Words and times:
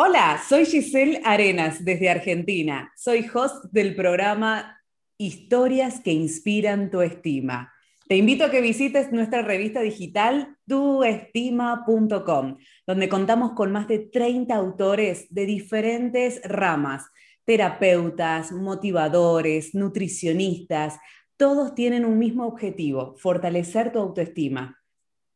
Hola, 0.00 0.40
soy 0.48 0.64
Giselle 0.64 1.20
Arenas 1.24 1.84
desde 1.84 2.08
Argentina. 2.08 2.92
Soy 2.94 3.28
host 3.34 3.64
del 3.72 3.96
programa 3.96 4.80
Historias 5.18 5.98
que 5.98 6.12
inspiran 6.12 6.88
tu 6.88 7.00
estima. 7.00 7.72
Te 8.06 8.14
invito 8.14 8.44
a 8.44 8.50
que 8.52 8.60
visites 8.60 9.10
nuestra 9.10 9.42
revista 9.42 9.80
digital 9.80 10.56
tuestima.com, 10.68 12.58
donde 12.86 13.08
contamos 13.08 13.54
con 13.54 13.72
más 13.72 13.88
de 13.88 13.98
30 13.98 14.54
autores 14.54 15.26
de 15.30 15.46
diferentes 15.46 16.40
ramas, 16.44 17.06
terapeutas, 17.44 18.52
motivadores, 18.52 19.74
nutricionistas. 19.74 20.96
Todos 21.36 21.74
tienen 21.74 22.04
un 22.04 22.20
mismo 22.20 22.46
objetivo, 22.46 23.16
fortalecer 23.18 23.90
tu 23.90 23.98
autoestima 23.98 24.77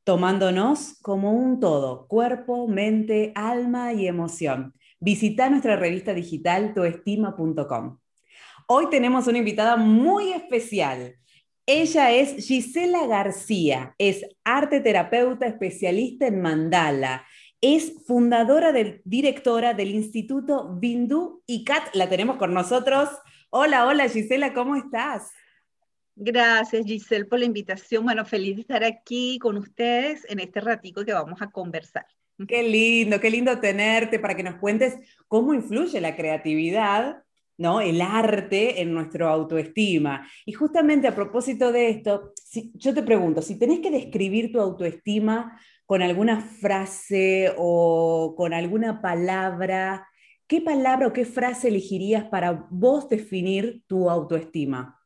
tomándonos 0.05 0.98
como 1.03 1.32
un 1.32 1.61
todo, 1.61 2.07
cuerpo, 2.09 2.66
mente, 2.69 3.32
alma 3.34 3.93
y 3.93 4.07
emoción. 4.07 4.75
Visita 5.01 5.48
nuestra 5.48 5.77
revista 5.77 6.15
digital 6.15 6.75
tuestima.com. 6.75 7.98
Hoy 8.69 8.87
tenemos 8.91 9.27
una 9.27 9.38
invitada 9.38 9.77
muy 9.77 10.33
especial. 10.33 11.16
Ella 11.66 12.11
es 12.11 12.47
Gisela 12.47 13.06
García, 13.06 13.95
es 13.98 14.25
arte 14.45 14.80
terapeuta 14.80 15.47
especialista 15.47 16.27
en 16.27 16.41
mandala, 16.41 17.25
es 17.61 18.05
fundadora 18.06 18.73
y 18.73 19.00
directora 19.05 19.73
del 19.73 19.91
Instituto 19.91 20.75
Bindu 20.75 21.42
y 21.47 21.64
la 21.95 22.09
tenemos 22.09 22.37
con 22.37 22.53
nosotros. 22.53 23.09
Hola, 23.50 23.87
hola 23.87 24.09
Gisela, 24.09 24.53
¿cómo 24.53 24.75
estás? 24.75 25.30
Gracias 26.15 26.84
Giselle 26.84 27.25
por 27.25 27.39
la 27.39 27.47
invitación. 27.47 28.05
Bueno, 28.05 28.25
feliz 28.25 28.57
de 28.57 28.62
estar 28.62 28.84
aquí 28.84 29.39
con 29.39 29.57
ustedes 29.57 30.27
en 30.29 30.41
este 30.41 30.61
ratico 30.61 31.05
que 31.05 31.12
vamos 31.12 31.41
a 31.41 31.51
conversar. 31.51 32.07
Qué 32.47 32.62
lindo, 32.62 33.20
qué 33.20 33.30
lindo 33.30 33.59
tenerte 33.61 34.19
para 34.19 34.34
que 34.34 34.43
nos 34.43 34.56
cuentes 34.56 34.97
cómo 35.29 35.55
influye 35.55 36.01
la 36.01 36.17
creatividad, 36.17 37.23
¿no? 37.56 37.80
El 37.80 38.01
arte 38.01 38.83
en 38.83 38.92
nuestra 38.92 39.31
autoestima. 39.31 40.28
Y 40.45 40.53
justamente 40.53 41.09
a 41.09 41.14
propósito 41.14 41.73
de 41.73 41.91
esto, 41.91 42.33
yo 42.75 42.95
te 42.95 43.03
pregunto, 43.03 43.42
si 43.42 43.58
tenés 43.58 43.81
que 43.81 43.91
describir 43.91 44.51
tu 44.53 44.61
autoestima 44.61 45.58
con 45.86 46.03
alguna 46.03 46.41
frase 46.41 47.53
o 47.56 48.34
con 48.36 48.55
alguna 48.55 49.01
palabra, 49.01 50.08
¿qué 50.47 50.61
palabra 50.61 51.08
o 51.08 51.12
qué 51.12 51.25
frase 51.25 51.69
elegirías 51.69 52.25
para 52.25 52.67
vos 52.70 53.08
definir 53.08 53.83
tu 53.86 54.11
autoestima? 54.11 55.02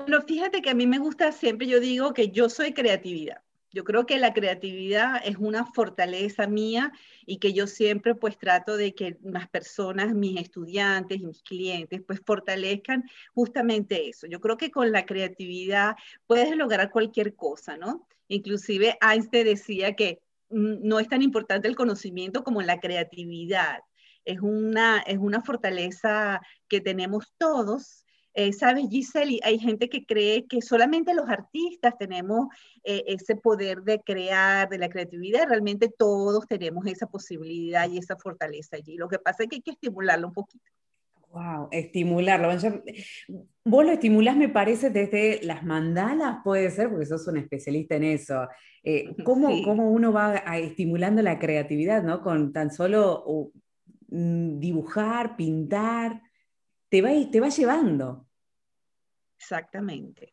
Bueno, 0.00 0.22
fíjate 0.22 0.62
que 0.62 0.70
a 0.70 0.74
mí 0.74 0.86
me 0.86 0.98
gusta 0.98 1.30
siempre, 1.30 1.66
yo 1.66 1.78
digo 1.78 2.14
que 2.14 2.30
yo 2.30 2.48
soy 2.48 2.72
creatividad. 2.72 3.42
Yo 3.70 3.84
creo 3.84 4.06
que 4.06 4.18
la 4.18 4.32
creatividad 4.32 5.20
es 5.22 5.36
una 5.36 5.66
fortaleza 5.66 6.46
mía 6.46 6.90
y 7.26 7.38
que 7.38 7.52
yo 7.52 7.66
siempre 7.66 8.14
pues 8.14 8.38
trato 8.38 8.78
de 8.78 8.94
que 8.94 9.18
las 9.22 9.48
personas, 9.50 10.14
mis 10.14 10.40
estudiantes 10.40 11.20
mis 11.20 11.42
clientes 11.42 12.00
pues 12.04 12.20
fortalezcan 12.24 13.04
justamente 13.34 14.08
eso. 14.08 14.26
Yo 14.26 14.40
creo 14.40 14.56
que 14.56 14.70
con 14.70 14.90
la 14.90 15.04
creatividad 15.04 15.96
puedes 16.26 16.56
lograr 16.56 16.90
cualquier 16.90 17.36
cosa, 17.36 17.76
¿no? 17.76 18.08
Inclusive 18.26 18.98
Einstein 19.02 19.44
decía 19.44 19.94
que 19.94 20.22
mm, 20.48 20.78
no 20.82 20.98
es 20.98 21.08
tan 21.08 21.20
importante 21.20 21.68
el 21.68 21.76
conocimiento 21.76 22.42
como 22.42 22.62
la 22.62 22.80
creatividad. 22.80 23.80
Es 24.24 24.40
una, 24.40 25.00
es 25.00 25.18
una 25.18 25.42
fortaleza 25.42 26.40
que 26.68 26.80
tenemos 26.80 27.34
todos 27.36 28.04
eh, 28.34 28.52
Sabes, 28.52 28.88
Giselle, 28.88 29.40
hay 29.42 29.58
gente 29.58 29.88
que 29.88 30.04
cree 30.04 30.46
que 30.46 30.62
solamente 30.62 31.14
los 31.14 31.28
artistas 31.28 31.94
tenemos 31.98 32.46
eh, 32.84 33.02
ese 33.06 33.34
poder 33.36 33.82
de 33.82 34.00
crear, 34.00 34.68
de 34.68 34.78
la 34.78 34.88
creatividad. 34.88 35.48
Realmente 35.48 35.88
todos 35.88 36.46
tenemos 36.46 36.86
esa 36.86 37.06
posibilidad 37.06 37.88
y 37.90 37.98
esa 37.98 38.16
fortaleza 38.16 38.76
allí. 38.76 38.96
Lo 38.96 39.08
que 39.08 39.18
pasa 39.18 39.42
es 39.42 39.48
que 39.48 39.56
hay 39.56 39.62
que 39.62 39.72
estimularlo 39.72 40.28
un 40.28 40.34
poquito. 40.34 40.64
Wow, 41.32 41.68
estimularlo. 41.70 42.48
Vos 43.64 43.84
lo 43.84 43.92
estimulás, 43.92 44.36
me 44.36 44.48
parece, 44.48 44.90
desde 44.90 45.40
las 45.44 45.64
mandalas, 45.64 46.38
puede 46.42 46.70
ser, 46.70 46.88
porque 46.90 47.06
sos 47.06 47.26
un 47.28 47.36
especialista 47.36 47.96
en 47.96 48.04
eso. 48.04 48.48
Eh, 48.82 49.14
¿cómo, 49.24 49.48
uno 49.48 50.12
va 50.12 50.36
estimulando 50.56 51.22
la 51.22 51.38
creatividad, 51.38 52.02
¿no? 52.02 52.22
Con 52.22 52.52
tan 52.52 52.72
solo 52.72 53.52
mm, 54.08 54.58
dibujar, 54.58 55.36
pintar 55.36 56.20
te 56.90 57.00
va, 57.00 57.10
te 57.30 57.40
va 57.40 57.48
llevando. 57.48 58.26
Exactamente. 59.38 60.32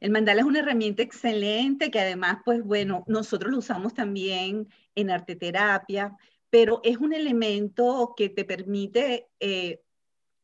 El 0.00 0.12
mandala 0.12 0.42
es 0.42 0.46
una 0.46 0.60
herramienta 0.60 1.02
excelente 1.02 1.90
que 1.90 1.98
además, 1.98 2.38
pues 2.44 2.62
bueno, 2.62 3.02
nosotros 3.08 3.50
lo 3.50 3.58
usamos 3.58 3.94
también 3.94 4.68
en 4.94 5.10
arte 5.10 5.34
terapia, 5.34 6.16
pero 6.50 6.80
es 6.84 6.98
un 6.98 7.12
elemento 7.12 8.14
que 8.16 8.28
te 8.28 8.44
permite 8.44 9.28
eh, 9.40 9.82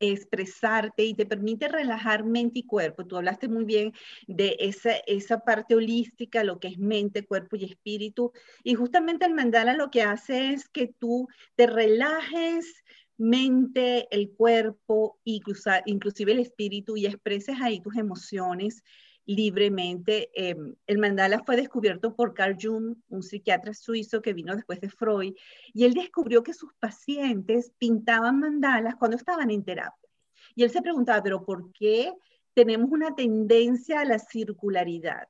expresarte 0.00 1.04
y 1.04 1.14
te 1.14 1.26
permite 1.26 1.68
relajar 1.68 2.24
mente 2.24 2.60
y 2.60 2.66
cuerpo. 2.66 3.06
Tú 3.06 3.16
hablaste 3.16 3.48
muy 3.48 3.64
bien 3.64 3.92
de 4.26 4.56
esa, 4.58 4.96
esa 5.06 5.40
parte 5.40 5.76
holística, 5.76 6.44
lo 6.44 6.58
que 6.58 6.68
es 6.68 6.78
mente, 6.78 7.24
cuerpo 7.24 7.56
y 7.56 7.64
espíritu. 7.64 8.32
Y 8.62 8.74
justamente 8.74 9.24
el 9.24 9.34
mandala 9.34 9.74
lo 9.74 9.90
que 9.90 10.02
hace 10.02 10.52
es 10.52 10.68
que 10.68 10.88
tú 10.88 11.28
te 11.54 11.66
relajes, 11.66 12.84
mente, 13.16 14.08
el 14.10 14.30
cuerpo, 14.30 15.18
inclusive 15.24 16.32
el 16.32 16.40
espíritu 16.40 16.96
y 16.96 17.06
expreses 17.06 17.56
ahí 17.60 17.80
tus 17.80 17.96
emociones 17.96 18.82
libremente. 19.26 20.30
Em, 20.34 20.74
el 20.86 20.98
mandala 20.98 21.42
fue 21.44 21.56
descubierto 21.56 22.14
por 22.14 22.34
Carl 22.34 22.56
Jung, 22.60 22.96
un 23.08 23.22
psiquiatra 23.22 23.74
suizo 23.74 24.20
que 24.22 24.34
vino 24.34 24.54
después 24.54 24.80
de 24.80 24.90
Freud, 24.90 25.34
y 25.72 25.84
él 25.84 25.94
descubrió 25.94 26.42
que 26.42 26.54
sus 26.54 26.72
pacientes 26.74 27.72
pintaban 27.78 28.38
mandalas 28.38 28.96
cuando 28.96 29.16
estaban 29.16 29.50
en 29.50 29.64
terapia. 29.64 30.08
Y 30.54 30.62
él 30.62 30.70
se 30.70 30.82
preguntaba, 30.82 31.22
pero 31.22 31.44
¿por 31.44 31.72
qué 31.72 32.12
tenemos 32.52 32.90
una 32.90 33.14
tendencia 33.14 34.00
a 34.00 34.04
la 34.04 34.18
circularidad? 34.18 35.28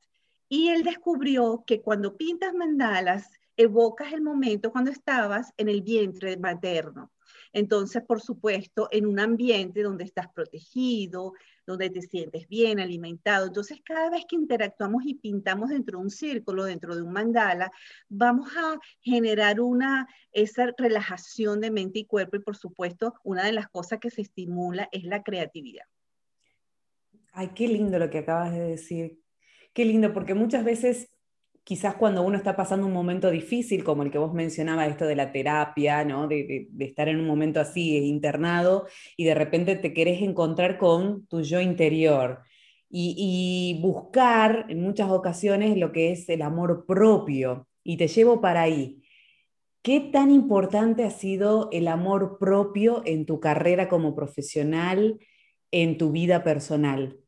Y 0.49 0.69
él 0.69 0.83
descubrió 0.83 1.65
que 1.67 1.81
cuando 1.81 2.17
pintas 2.17 2.53
mandalas, 2.55 3.31
evocas 3.57 4.13
el 4.13 4.21
momento 4.21 4.73
cuando 4.73 4.91
estabas 4.91 5.53
en 5.57 5.69
el 5.69 5.83
vientre 5.83 6.37
materno. 6.37 7.11
Entonces, 7.55 8.03
por 8.03 8.21
supuesto, 8.21 8.89
en 8.91 9.07
un 9.07 9.21
ambiente 9.21 9.83
donde 9.83 10.03
estás 10.03 10.27
protegido, 10.35 11.35
donde 11.65 11.89
te 11.89 12.03
sientes 12.03 12.49
bien 12.49 12.81
alimentado. 12.81 13.47
Entonces, 13.47 13.81
cada 13.85 14.11
vez 14.11 14.25
que 14.29 14.35
interactuamos 14.35 15.05
y 15.07 15.15
pintamos 15.15 15.71
dentro 15.71 15.99
de 15.99 16.05
un 16.05 16.11
círculo, 16.11 16.65
dentro 16.65 16.97
de 16.97 17.03
un 17.03 17.13
mandala, 17.13 17.71
vamos 18.09 18.51
a 18.57 18.77
generar 19.01 19.61
una, 19.61 20.09
esa 20.33 20.75
relajación 20.77 21.61
de 21.61 21.71
mente 21.71 22.01
y 22.01 22.07
cuerpo 22.07 22.37
y, 22.37 22.41
por 22.41 22.57
supuesto, 22.57 23.15
una 23.23 23.47
de 23.47 23.53
las 23.53 23.69
cosas 23.69 24.01
que 24.01 24.11
se 24.11 24.23
estimula 24.23 24.89
es 24.91 25.05
la 25.05 25.23
creatividad. 25.23 25.85
Ay, 27.33 27.53
qué 27.55 27.69
lindo 27.69 28.01
lo 28.01 28.11
que 28.11 28.19
acabas 28.19 28.53
de 28.53 28.63
decir. 28.63 29.21
Qué 29.73 29.85
lindo, 29.85 30.13
porque 30.13 30.35
muchas 30.35 30.65
veces 30.65 31.09
quizás 31.65 31.95
cuando 31.97 32.23
uno 32.23 32.37
está 32.37 32.55
pasando 32.55 32.87
un 32.87 32.93
momento 32.93 33.31
difícil, 33.31 33.83
como 33.83 34.03
el 34.03 34.11
que 34.11 34.19
vos 34.19 34.35
mencionabas, 34.35 34.91
esto 34.91 35.07
de 35.07 35.17
la 35.17 35.33
terapia, 35.33 36.05
¿no? 36.05 36.29
de, 36.29 36.69
estar 36.79 37.09
en 37.09 37.19
un 37.19 37.27
momento 37.27 37.59
así 37.61 37.97
internado 38.07 38.87
y 39.17 39.25
de 39.25 39.35
repente 39.35 39.75
te 39.77 39.95
querés 39.95 40.23
encontrar 40.23 40.79
con 40.79 41.27
tu 41.27 41.43
yo 41.43 41.61
interior 41.61 42.43
y, 42.91 43.81
buscar 43.83 44.67
en 44.69 44.83
muchas 44.83 45.11
ocasiones 45.11 45.77
lo 45.77 45.91
que 45.91 46.13
es 46.13 46.29
el 46.29 46.43
amor 46.43 46.87
propio. 46.87 47.67
Y 47.83 47.97
te 47.97 48.07
llevo 48.07 48.41
para 48.41 48.63
ahí. 48.63 49.03
¿Qué 49.83 50.01
tan 50.01 50.31
importante 50.31 51.05
ha 51.05 51.11
sido 51.11 51.69
el 51.73 51.89
amor 51.89 52.39
propio 52.39 53.03
en 53.05 53.27
tu 53.27 53.41
carrera 53.41 53.89
como 53.89 54.15
profesional, 54.15 55.19
en 55.73 55.99
tu 55.99 56.13
vida 56.13 56.45
personal? 56.45 57.24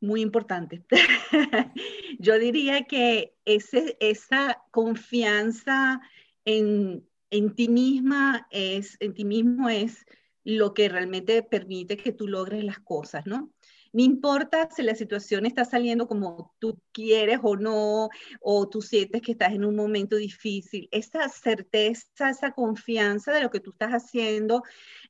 Muy 0.00 0.20
importante. 0.20 0.84
Yo 2.18 2.38
diría 2.38 2.84
que 2.84 3.34
ese, 3.44 3.96
esa 4.00 4.62
confianza 4.70 6.00
en, 6.44 7.06
en, 7.30 7.54
ti 7.54 7.68
misma 7.68 8.46
es, 8.50 8.96
en 9.00 9.14
ti 9.14 9.24
mismo 9.24 9.68
es 9.68 10.06
lo 10.44 10.72
que 10.74 10.88
realmente 10.88 11.42
permite 11.42 11.96
que 11.96 12.12
tú 12.12 12.26
logres 12.26 12.64
las 12.64 12.78
cosas, 12.78 13.26
¿no? 13.26 13.52
No 13.92 14.02
importa 14.02 14.68
si 14.70 14.82
la 14.82 14.94
situación 14.94 15.46
está 15.46 15.64
saliendo 15.64 16.06
como 16.06 16.54
tú 16.58 16.78
quieres 16.92 17.40
o 17.42 17.56
no, 17.56 18.10
o 18.40 18.68
tú 18.68 18.82
sientes 18.82 19.22
que 19.22 19.32
estás 19.32 19.52
en 19.54 19.64
un 19.64 19.76
momento 19.76 20.16
difícil, 20.16 20.88
esa 20.90 21.28
certeza, 21.28 22.28
esa 22.30 22.52
confianza 22.52 23.32
de 23.32 23.40
lo 23.40 23.50
que 23.50 23.60
tú 23.60 23.70
estás 23.70 23.92
haciendo 23.92 24.62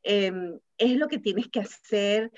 em, 0.03 0.59
es 0.77 0.97
lo 0.97 1.09
que 1.09 1.19
tienes 1.19 1.49
que 1.49 1.61
hacer 1.61 2.31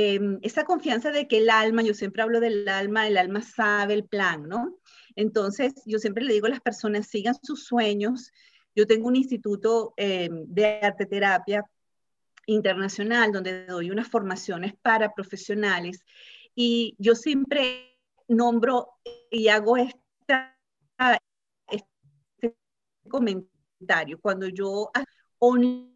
Em, 0.00 0.38
esa 0.42 0.64
confianza 0.64 1.10
de 1.10 1.26
que 1.26 1.38
el 1.38 1.50
alma, 1.50 1.82
yo 1.82 1.92
siempre 1.92 2.22
hablo 2.22 2.38
del 2.38 2.68
alma, 2.68 3.08
el 3.08 3.16
alma 3.16 3.42
sabe 3.42 3.94
el 3.94 4.04
plan, 4.04 4.48
¿no? 4.48 4.78
Entonces, 5.16 5.74
yo 5.86 5.98
siempre 5.98 6.24
le 6.24 6.34
digo 6.34 6.46
a 6.46 6.50
las 6.50 6.60
personas, 6.60 7.08
sigan 7.08 7.34
sus 7.42 7.64
sueños. 7.64 8.30
Yo 8.76 8.86
tengo 8.86 9.08
un 9.08 9.16
instituto 9.16 9.94
em, 9.96 10.44
de 10.46 10.66
arte 10.82 11.04
terapia 11.06 11.64
internacional 12.46 13.32
donde 13.32 13.66
doy 13.66 13.90
unas 13.90 14.08
formaciones 14.08 14.74
para 14.82 15.12
profesionales 15.12 16.04
y 16.54 16.94
yo 16.98 17.16
siempre 17.16 17.98
nombro 18.28 18.88
y 19.32 19.48
hago 19.48 19.76
este 19.76 19.98
comentario 23.08 24.20
cuando 24.20 24.46
yo 24.48 24.90
online 25.40 25.90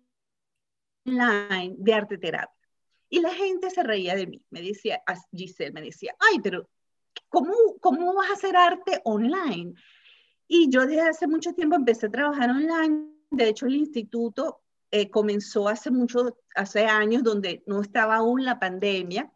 de 1.78 1.94
arte 1.94 2.18
terapia. 2.18 2.61
Y 3.12 3.20
la 3.20 3.34
gente 3.34 3.68
se 3.68 3.82
reía 3.82 4.16
de 4.16 4.26
mí. 4.26 4.42
Me 4.48 4.62
decía, 4.62 5.02
Giselle 5.32 5.72
me 5.72 5.82
decía, 5.82 6.16
ay, 6.18 6.40
pero 6.42 6.70
¿cómo, 7.28 7.52
cómo 7.78 8.14
vas 8.14 8.30
a 8.30 8.32
hacer 8.32 8.56
arte 8.56 9.02
online? 9.04 9.74
Y 10.48 10.70
yo 10.70 10.86
desde 10.86 11.02
hace 11.02 11.26
mucho 11.26 11.52
tiempo 11.52 11.76
empecé 11.76 12.06
a 12.06 12.10
trabajar 12.10 12.48
online. 12.48 13.10
De 13.30 13.50
hecho, 13.50 13.66
el 13.66 13.76
instituto 13.76 14.62
eh, 14.90 15.10
comenzó 15.10 15.68
hace 15.68 15.90
mucho, 15.90 16.38
hace 16.54 16.86
años, 16.86 17.22
donde 17.22 17.62
no 17.66 17.82
estaba 17.82 18.16
aún 18.16 18.46
la 18.46 18.58
pandemia. 18.58 19.30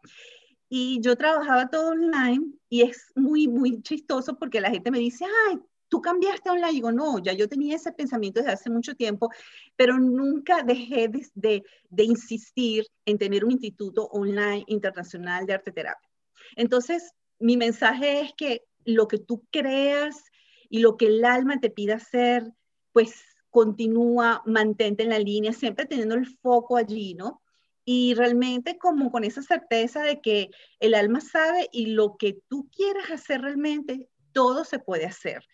Y 0.67 0.99
yo 1.01 1.15
trabajaba 1.15 1.69
todo 1.69 1.91
online 1.91 2.53
y 2.69 2.81
es 2.81 3.11
muy, 3.15 3.47
muy 3.47 3.83
chistoso 3.83 4.39
porque 4.39 4.59
la 4.59 4.71
gente 4.71 4.89
me 4.89 4.97
dice, 4.97 5.25
ay, 5.49 5.59
tú 5.89 6.01
cambiaste 6.01 6.49
online. 6.49 6.73
Digo, 6.73 6.91
no, 6.91 7.19
ya 7.19 7.33
yo 7.33 7.47
tenía 7.47 7.75
ese 7.75 7.91
pensamiento 7.91 8.39
desde 8.39 8.53
hace 8.53 8.69
mucho 8.69 8.95
tiempo, 8.95 9.29
pero 9.75 9.97
nunca 9.97 10.63
dejé 10.63 11.07
de, 11.07 11.63
de, 11.89 12.03
insistir 12.03 12.85
en 13.05 13.17
tener 13.17 13.45
un 13.45 13.51
instituto 13.51 14.07
online 14.07 14.63
internacional 14.67 15.45
de 15.45 15.53
arte 15.53 15.71
terapia. 15.71 16.09
Entonces, 16.55 17.13
mi 17.39 17.57
mensaje 17.57 18.21
es 18.21 18.31
que 18.35 18.63
lo 18.85 19.07
que 19.07 19.17
tú 19.17 19.43
creas 19.51 20.23
y 20.69 20.79
lo 20.79 20.97
que 20.97 21.07
el 21.07 21.25
alma 21.25 21.59
te 21.59 21.69
pida 21.69 21.95
hacer, 21.95 22.51
pues 22.91 23.13
continúa, 23.49 24.43
mantente 24.45 25.03
en 25.03 25.09
la 25.09 25.19
línea, 25.19 25.53
siempre 25.53 25.85
teniendo 25.85 26.15
el 26.15 26.25
foco 26.25 26.77
allí, 26.77 27.13
¿no? 27.13 27.41
y 27.89 28.15
realmente 28.15 28.77
como 28.77 29.13
con 29.13 29.23
esa 29.23 29.41
certeza 29.41 30.01
de 30.01 30.19
que 30.19 30.49
el 30.81 30.93
alma 30.93 31.21
sabe 31.21 31.69
y 31.71 31.85
lo 31.85 32.17
que 32.17 32.37
tú 32.49 32.69
quieras 32.69 33.09
hacer 33.09 33.39
realmente, 33.39 34.09
todo 34.33 34.65
se 34.65 34.77
puede 34.77 35.05
hacer, 35.05 35.47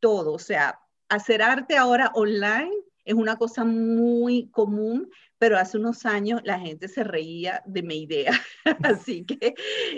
todo, 0.00 0.32
o 0.32 0.38
sea, 0.38 0.80
hacer 1.08 1.42
arte 1.42 1.76
ahora 1.76 2.10
online 2.14 2.72
es 3.04 3.14
una 3.14 3.36
cosa 3.36 3.64
muy 3.64 4.48
común, 4.50 5.10
pero 5.38 5.58
hace 5.58 5.78
unos 5.78 6.04
años 6.06 6.40
la 6.44 6.60
gente 6.60 6.86
se 6.86 7.02
reía 7.02 7.62
de 7.66 7.82
mi 7.82 8.02
idea. 8.02 8.32
Así 8.82 9.24
que 9.24 9.54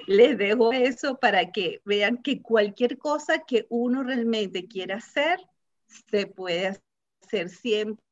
les 0.06 0.38
dejo 0.38 0.72
eso 0.72 1.18
para 1.18 1.50
que 1.50 1.80
vean 1.84 2.22
que 2.22 2.40
cualquier 2.40 2.98
cosa 2.98 3.40
que 3.46 3.66
uno 3.68 4.02
realmente 4.02 4.66
quiera 4.66 4.96
hacer, 4.96 5.40
se 6.10 6.26
puede 6.26 6.78
hacer 7.22 7.48
siempre 7.50 8.02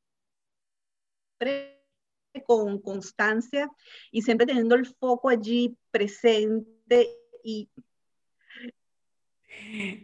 con 2.45 2.79
constancia 2.79 3.69
y 4.11 4.21
siempre 4.21 4.45
teniendo 4.45 4.75
el 4.75 4.85
foco 4.85 5.29
allí 5.29 5.75
presente 5.89 7.17
y 7.43 7.69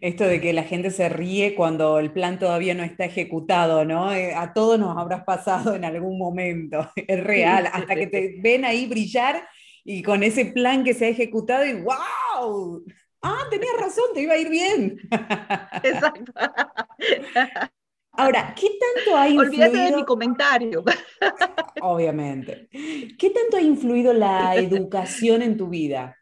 esto 0.01 0.25
de 0.25 0.41
que 0.41 0.53
la 0.53 0.63
gente 0.63 0.91
se 0.91 1.09
ríe 1.09 1.55
cuando 1.55 1.99
el 1.99 2.11
plan 2.11 2.39
todavía 2.39 2.73
no 2.73 2.83
está 2.83 3.05
ejecutado, 3.05 3.85
¿no? 3.85 4.13
Eh, 4.13 4.33
a 4.33 4.53
todos 4.53 4.79
nos 4.79 4.97
habrás 4.97 5.23
pasado 5.23 5.75
en 5.75 5.85
algún 5.85 6.17
momento, 6.17 6.89
es 6.95 7.23
real, 7.23 7.67
hasta 7.71 7.95
que 7.95 8.07
te 8.07 8.35
ven 8.41 8.65
ahí 8.65 8.85
brillar 8.87 9.47
y 9.83 10.03
con 10.03 10.23
ese 10.23 10.45
plan 10.45 10.83
que 10.83 10.93
se 10.93 11.05
ha 11.05 11.09
ejecutado 11.09 11.65
y 11.65 11.73
¡wow! 11.81 12.83
Ah, 13.21 13.45
tenías 13.49 13.75
razón, 13.79 14.05
te 14.13 14.21
iba 14.21 14.33
a 14.33 14.37
ir 14.37 14.49
bien. 14.49 14.99
Exacto. 15.83 16.31
Ahora, 18.17 18.55
¿qué 18.59 18.67
tanto 18.79 19.15
ha 19.15 19.29
influido? 19.29 19.65
Olvídate 19.65 19.91
de 19.91 19.95
mi 19.95 20.03
comentario. 20.03 20.83
Obviamente. 21.81 22.67
¿Qué 22.71 23.29
tanto 23.29 23.57
ha 23.57 23.61
influido 23.61 24.11
la 24.11 24.55
educación 24.55 25.43
en 25.43 25.55
tu 25.55 25.67
vida? 25.69 26.17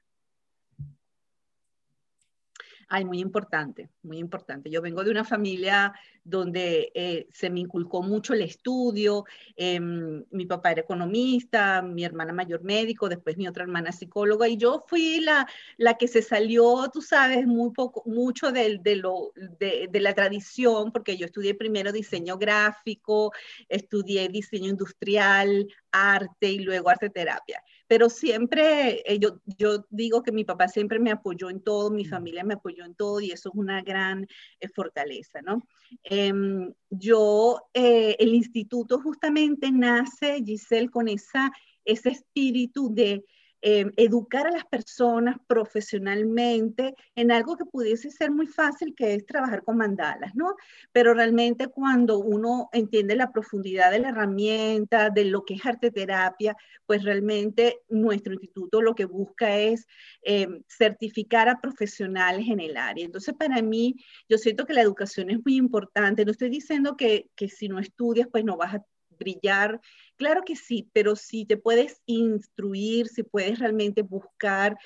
Ay, 2.88 3.04
muy 3.04 3.20
importante, 3.20 3.90
muy 4.04 4.20
importante. 4.20 4.70
Yo 4.70 4.82
vengo 4.82 5.04
de 5.04 5.10
una 5.10 5.24
familia 5.24 5.94
donde 6.24 6.92
eh, 6.94 7.28
se 7.32 7.50
me 7.50 7.60
inculcó 7.60 8.04
mucho 8.04 8.34
el 8.34 8.42
estudio. 8.42 9.26
Em, 9.56 10.24
mi 10.32 10.46
papá 10.46 10.72
era 10.72 10.82
economista, 10.82 11.82
mi 11.82 12.04
hermana 12.04 12.32
mayor 12.34 12.64
médico, 12.64 13.10
después 13.10 13.38
mi 13.38 13.48
otra 13.48 13.64
hermana 13.64 13.92
psicóloga, 13.92 14.48
y 14.48 14.58
yo 14.58 14.86
fui 14.88 15.20
la, 15.20 15.48
la 15.78 15.96
que 15.98 16.08
se 16.08 16.22
salió, 16.22 16.90
tú 16.94 17.02
sabes, 17.02 17.48
muy 17.48 17.72
poco, 17.72 18.04
mucho 18.06 18.52
de, 18.52 18.80
de, 18.82 18.96
lo, 18.98 19.32
de, 19.36 19.88
de 19.90 20.00
la 20.00 20.14
tradición, 20.14 20.92
porque 20.92 21.18
yo 21.18 21.26
estudié 21.26 21.56
primero 21.56 21.92
diseño 21.92 22.38
gráfico, 22.38 23.32
estudié 23.70 24.30
diseño 24.30 24.70
industrial, 24.70 25.68
arte 25.92 26.52
y 26.52 26.60
luego 26.60 26.90
arte 26.90 27.10
terapia 27.10 27.64
pero 27.88 28.10
siempre, 28.10 29.04
eh, 29.06 29.20
yo, 29.20 29.40
yo 29.58 29.86
digo 29.90 30.24
que 30.24 30.32
mi 30.32 30.44
papá 30.44 30.68
siempre 30.68 31.00
me 31.00 31.12
apoyó 31.12 31.50
en 31.50 31.62
todo, 31.62 31.92
mi 31.92 32.06
familia 32.06 32.44
me 32.44 32.56
apoyó 32.56 32.86
en 32.86 32.96
todo 32.96 33.22
y 33.22 33.32
eso 33.32 33.50
es 33.50 33.56
una 33.56 33.82
gran 33.82 34.28
eh, 34.60 34.68
fortaleza, 34.70 35.42
¿no? 35.42 35.62
Em, 36.04 36.74
yo, 36.90 37.62
eh, 37.74 38.16
el 38.20 38.34
instituto 38.34 39.00
justamente 39.00 39.72
nace, 39.72 40.42
Giselle, 40.44 40.90
con 40.90 41.08
esa, 41.08 41.52
ese 41.84 42.10
espíritu 42.10 42.94
de 42.94 43.24
Em, 43.62 43.92
educar 43.98 44.46
a 44.46 44.52
las 44.52 44.66
personas 44.66 45.38
profesionalmente 45.48 46.94
en 47.16 47.32
algo 47.32 47.58
que 47.58 47.66
pudiese 47.66 48.12
ser 48.12 48.30
muy 48.30 48.46
fácil, 48.46 48.94
que 48.96 49.16
es 49.16 49.26
trabajar 49.26 49.64
con 49.64 49.78
mandalas, 49.78 50.36
¿no? 50.36 50.56
Pero 50.92 51.16
realmente 51.16 51.68
cuando 51.68 52.20
uno 52.20 52.70
entiende 52.74 53.16
la 53.16 53.32
profundidad 53.32 53.90
de 53.90 54.00
la 54.00 54.10
herramienta, 54.10 55.10
de 55.10 55.26
lo 55.26 55.46
que 55.46 55.56
es 55.56 55.66
arte 55.66 55.90
terapia, 55.90 56.56
pues 56.86 57.04
realmente 57.04 57.80
nuestro 57.90 58.34
instituto 58.34 58.82
lo 58.84 58.94
que 58.94 59.06
busca 59.06 59.58
es 59.58 59.88
em, 60.22 60.62
certificar 60.68 61.50
a 61.50 61.60
profesionales 61.60 62.48
en 62.48 62.60
el 62.60 62.78
área. 62.78 63.06
Entonces, 63.06 63.34
para 63.34 63.62
mí, 63.64 63.96
yo 64.30 64.38
siento 64.38 64.66
que 64.66 64.74
la 64.74 64.82
educación 64.82 65.32
es 65.32 65.40
muy 65.44 65.56
importante. 65.56 66.24
No 66.24 66.32
estoy 66.32 66.50
diciendo 66.50 66.96
que, 66.98 67.30
que 67.36 67.50
si 67.50 67.68
no 67.68 67.80
estudias, 67.80 68.28
pues 68.32 68.44
no 68.46 68.58
vas 68.58 68.76
a 68.76 68.86
brillar. 69.18 69.80
Claro 70.16 70.44
que 70.46 70.56
sí, 70.56 70.90
pero 70.94 71.16
si 71.16 71.46
te 71.46 71.58
puedes 71.58 72.02
instruir, 72.06 73.08
si 73.08 73.24
puedes 73.24 73.60
realmente 73.60 74.02
buscar 74.02 74.78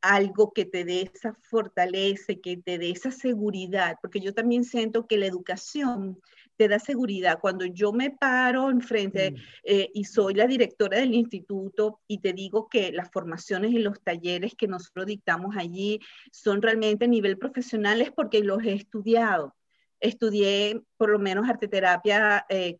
algo 0.00 0.52
que 0.52 0.64
te 0.64 0.84
dé 0.84 1.10
esa 1.12 1.34
fortaleza, 1.50 2.34
que 2.42 2.56
te 2.56 2.78
dé 2.78 2.90
esa 2.90 3.10
seguridad, 3.10 3.96
porque 4.00 4.20
yo 4.20 4.32
también 4.34 4.64
siento 4.64 5.06
que 5.06 5.18
la 5.18 5.26
educación 5.26 6.20
te 6.56 6.68
da 6.68 6.78
seguridad. 6.78 7.38
Cuando 7.40 7.66
yo 7.66 7.92
me 7.92 8.10
paro 8.10 8.70
enfrente 8.70 9.32
mm. 9.32 9.36
eh, 9.64 9.90
y 9.92 10.04
soy 10.04 10.34
la 10.34 10.46
directora 10.46 10.98
del 10.98 11.14
instituto 11.14 12.00
y 12.06 12.18
te 12.18 12.32
digo 12.32 12.68
que 12.68 12.92
las 12.92 13.10
formaciones 13.10 13.72
y 13.72 13.78
los 13.78 14.00
talleres 14.02 14.54
que 14.54 14.68
nosotros 14.68 15.06
dictamos 15.06 15.56
allí 15.56 16.00
son 16.32 16.62
realmente 16.62 17.04
a 17.04 17.08
nivel 17.08 17.36
profesional 17.38 18.00
es 18.00 18.10
porque 18.10 18.40
los 18.40 18.62
he 18.64 18.72
estudiado 18.72 19.54
estudié 20.00 20.80
por 20.96 21.10
lo 21.10 21.18
menos 21.18 21.48
arte 21.48 21.68
terapia 21.68 22.44
eh, 22.48 22.78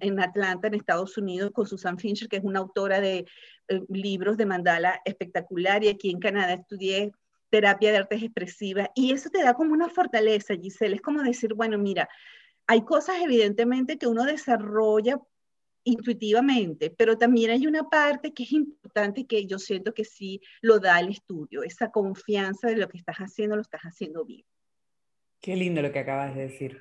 en 0.00 0.20
Atlanta, 0.20 0.68
en 0.68 0.74
Estados 0.74 1.16
Unidos, 1.18 1.50
con 1.52 1.66
Susan 1.66 1.98
Fincher, 1.98 2.28
que 2.28 2.36
es 2.36 2.44
una 2.44 2.60
autora 2.60 3.00
de 3.00 3.26
eh, 3.68 3.80
libros 3.88 4.36
de 4.36 4.46
mandala 4.46 5.00
espectacular, 5.04 5.82
y 5.84 5.88
aquí 5.88 6.10
en 6.10 6.20
Canadá 6.20 6.54
estudié 6.54 7.12
terapia 7.50 7.90
de 7.90 7.98
artes 7.98 8.22
expresivas, 8.22 8.88
y 8.94 9.12
eso 9.12 9.28
te 9.30 9.42
da 9.42 9.54
como 9.54 9.72
una 9.72 9.88
fortaleza, 9.88 10.54
Giselle, 10.54 10.96
es 10.96 11.02
como 11.02 11.22
decir, 11.22 11.54
bueno, 11.54 11.78
mira, 11.78 12.08
hay 12.66 12.82
cosas 12.82 13.16
evidentemente 13.20 13.98
que 13.98 14.06
uno 14.06 14.24
desarrolla 14.24 15.20
intuitivamente, 15.84 16.90
pero 16.90 17.18
también 17.18 17.50
hay 17.50 17.66
una 17.66 17.88
parte 17.88 18.32
que 18.32 18.44
es 18.44 18.52
importante 18.52 19.26
que 19.26 19.46
yo 19.46 19.58
siento 19.58 19.92
que 19.92 20.04
sí 20.04 20.40
lo 20.60 20.78
da 20.78 21.00
el 21.00 21.08
estudio, 21.08 21.62
esa 21.62 21.90
confianza 21.90 22.68
de 22.68 22.76
lo 22.76 22.88
que 22.88 22.98
estás 22.98 23.16
haciendo, 23.16 23.56
lo 23.56 23.62
estás 23.62 23.82
haciendo 23.82 24.24
bien. 24.24 24.44
Qué 25.42 25.56
lindo 25.56 25.82
lo 25.82 25.90
que 25.90 25.98
acabas 25.98 26.36
de 26.36 26.42
decir. 26.42 26.80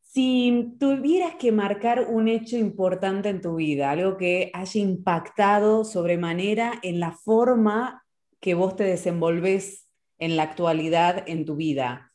Si 0.00 0.74
tuvieras 0.80 1.34
que 1.34 1.52
marcar 1.52 2.06
un 2.08 2.26
hecho 2.26 2.56
importante 2.56 3.28
en 3.28 3.42
tu 3.42 3.56
vida, 3.56 3.90
algo 3.90 4.16
que 4.16 4.50
haya 4.54 4.80
impactado 4.80 5.84
sobremanera 5.84 6.72
en 6.82 7.00
la 7.00 7.12
forma 7.12 8.02
que 8.40 8.54
vos 8.54 8.76
te 8.76 8.84
desenvolves 8.84 9.86
en 10.18 10.36
la 10.36 10.44
actualidad 10.44 11.24
en 11.26 11.44
tu 11.44 11.56
vida, 11.56 12.12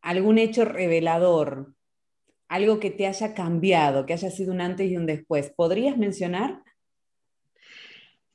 algún 0.00 0.38
hecho 0.38 0.64
revelador, 0.64 1.74
algo 2.48 2.80
que 2.80 2.90
te 2.90 3.06
haya 3.06 3.34
cambiado, 3.34 4.04
que 4.04 4.14
haya 4.14 4.30
sido 4.30 4.52
un 4.52 4.60
antes 4.60 4.90
y 4.90 4.96
un 4.96 5.06
después, 5.06 5.52
¿podrías 5.54 5.96
mencionar? 5.96 6.61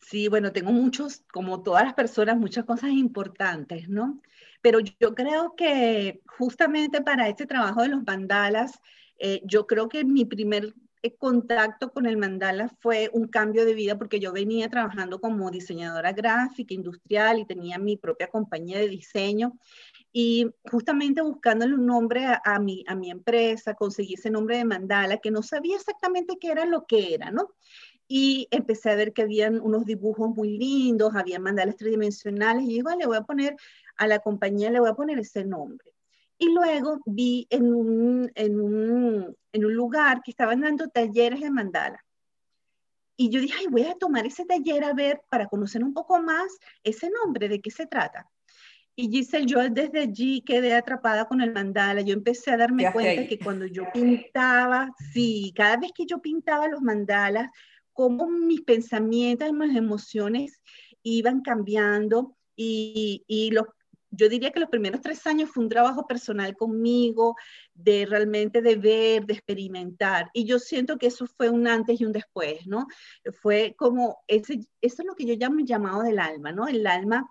Sí, 0.09 0.29
bueno, 0.29 0.53
tengo 0.53 0.71
muchos, 0.71 1.25
como 1.33 1.63
todas 1.63 1.83
las 1.83 1.93
personas, 1.93 2.37
muchas 2.37 2.63
cosas 2.63 2.91
importantes, 2.91 3.89
¿no? 3.89 4.21
Pero 4.61 4.79
yo 4.79 5.13
creo 5.13 5.53
que 5.57 6.21
justamente 6.25 7.01
para 7.01 7.27
este 7.27 7.45
trabajo 7.45 7.81
de 7.81 7.89
los 7.89 8.03
mandalas, 8.05 8.79
eh, 9.19 9.41
yo 9.43 9.67
creo 9.67 9.89
que 9.89 10.05
mi 10.05 10.23
primer 10.23 10.73
eh, 11.03 11.17
contacto 11.17 11.91
con 11.91 12.05
el 12.05 12.15
mandala 12.15 12.69
fue 12.79 13.09
un 13.11 13.27
cambio 13.27 13.65
de 13.65 13.73
vida 13.73 13.97
porque 13.97 14.21
yo 14.21 14.31
venía 14.31 14.69
trabajando 14.69 15.19
como 15.19 15.51
diseñadora 15.51 16.13
gráfica, 16.13 16.73
industrial 16.73 17.39
y 17.39 17.45
tenía 17.45 17.77
mi 17.77 17.97
propia 17.97 18.29
compañía 18.29 18.79
de 18.79 18.87
diseño. 18.87 19.59
Y 20.13 20.47
justamente 20.71 21.21
buscándole 21.21 21.73
un 21.75 21.85
nombre 21.85 22.25
a, 22.25 22.59
mi, 22.59 22.85
a 22.87 22.95
mi 22.95 23.11
empresa, 23.11 23.73
conseguí 23.73 24.13
ese 24.13 24.31
nombre 24.31 24.57
de 24.57 24.63
mandala 24.63 25.17
que 25.17 25.31
no 25.31 25.43
sabía 25.43 25.75
exactamente 25.75 26.37
qué 26.39 26.51
era 26.51 26.65
lo 26.65 26.85
que 26.85 27.13
era, 27.13 27.29
¿no? 27.29 27.49
Y 28.07 28.47
empecé 28.51 28.89
a 28.89 28.95
ver 28.95 29.13
que 29.13 29.23
habían 29.23 29.59
unos 29.59 29.85
dibujos 29.85 30.29
muy 30.35 30.57
lindos, 30.57 31.13
había 31.15 31.39
mandalas 31.39 31.75
tridimensionales 31.75 32.63
y 32.63 32.67
digo, 32.67 32.89
le 32.95 33.05
voy 33.05 33.17
a 33.17 33.23
poner 33.23 33.55
a 33.97 34.07
la 34.07 34.19
compañía 34.19 34.69
le 34.69 34.79
voy 34.79 34.89
a 34.89 34.93
poner 34.93 35.19
ese 35.19 35.43
nombre. 35.43 35.91
Y 36.37 36.53
luego 36.53 36.99
vi 37.05 37.47
en 37.49 37.73
un, 37.73 38.31
en 38.35 38.61
un, 38.61 39.35
en 39.51 39.65
un 39.65 39.73
lugar 39.73 40.21
que 40.23 40.31
estaban 40.31 40.61
dando 40.61 40.87
talleres 40.87 41.41
de 41.41 41.49
mandala. 41.49 42.05
Y 43.19 43.29
yo 43.29 43.41
dije, 43.41 43.55
ay, 43.57 43.65
voy 43.67 43.83
a 43.83 43.95
tomar 43.95 44.27
ese 44.27 44.45
taller 44.45 44.83
a 44.83 44.93
ver 44.93 45.19
para 45.29 45.47
conocer 45.47 45.83
un 45.83 45.93
poco 45.93 46.21
más 46.21 46.55
ese 46.83 47.09
nombre, 47.09 47.49
de 47.49 47.59
qué 47.59 47.71
se 47.71 47.87
trata. 47.87 48.29
Y 48.95 49.09
Giselle, 49.09 49.47
yo 49.47 49.67
desde 49.69 50.01
allí 50.01 50.41
quedé 50.41 50.75
atrapada 50.75 51.25
con 51.25 51.41
el 51.41 51.53
mandala. 51.53 52.01
Yo 52.01 52.13
empecé 52.13 52.51
a 52.51 52.57
darme 52.57 52.91
cuenta 52.91 53.27
que 53.27 53.39
cuando 53.39 53.65
yo 53.65 53.83
pintaba, 53.91 54.91
sí, 55.13 55.53
cada 55.55 55.77
vez 55.77 55.91
que 55.93 56.05
yo 56.05 56.19
pintaba 56.19 56.67
los 56.67 56.81
mandalas, 56.81 57.49
cómo 57.97 58.29
mis 58.29 58.61
pensamientos, 58.61 59.51
mis 59.53 59.75
emociones 59.75 60.61
iban 61.01 61.41
cambiando 61.41 62.37
y, 62.55 63.23
y 63.27 63.51
yo 64.11 64.29
diría 64.29 64.51
que 64.51 64.59
los 64.59 64.69
primeros 64.69 65.01
tres 65.01 65.25
años 65.25 65.49
fue 65.49 65.63
un 65.63 65.69
trabajo 65.69 66.05
personal 66.05 66.55
conmigo, 66.55 67.35
de 67.73 68.05
realmente 68.05 68.61
de 68.61 68.75
ver, 68.75 69.25
de 69.25 69.33
experimentar. 69.33 70.29
Y 70.33 70.45
yo 70.45 70.59
siento 70.59 70.99
que 70.99 71.07
eso 71.07 71.25
fue 71.25 71.49
un 71.49 71.67
antes 71.67 71.99
y 71.99 72.05
un 72.05 72.11
después, 72.11 72.67
¿no? 72.67 72.85
Fue 73.41 73.73
como, 73.75 74.19
ese, 74.27 74.59
eso 74.79 75.01
es 75.01 75.05
lo 75.07 75.15
que 75.15 75.25
yo 75.25 75.33
llamo 75.33 75.57
el 75.57 75.65
llamado 75.65 76.03
del 76.03 76.19
alma, 76.19 76.51
¿no? 76.51 76.67
El 76.67 76.85
alma 76.85 77.27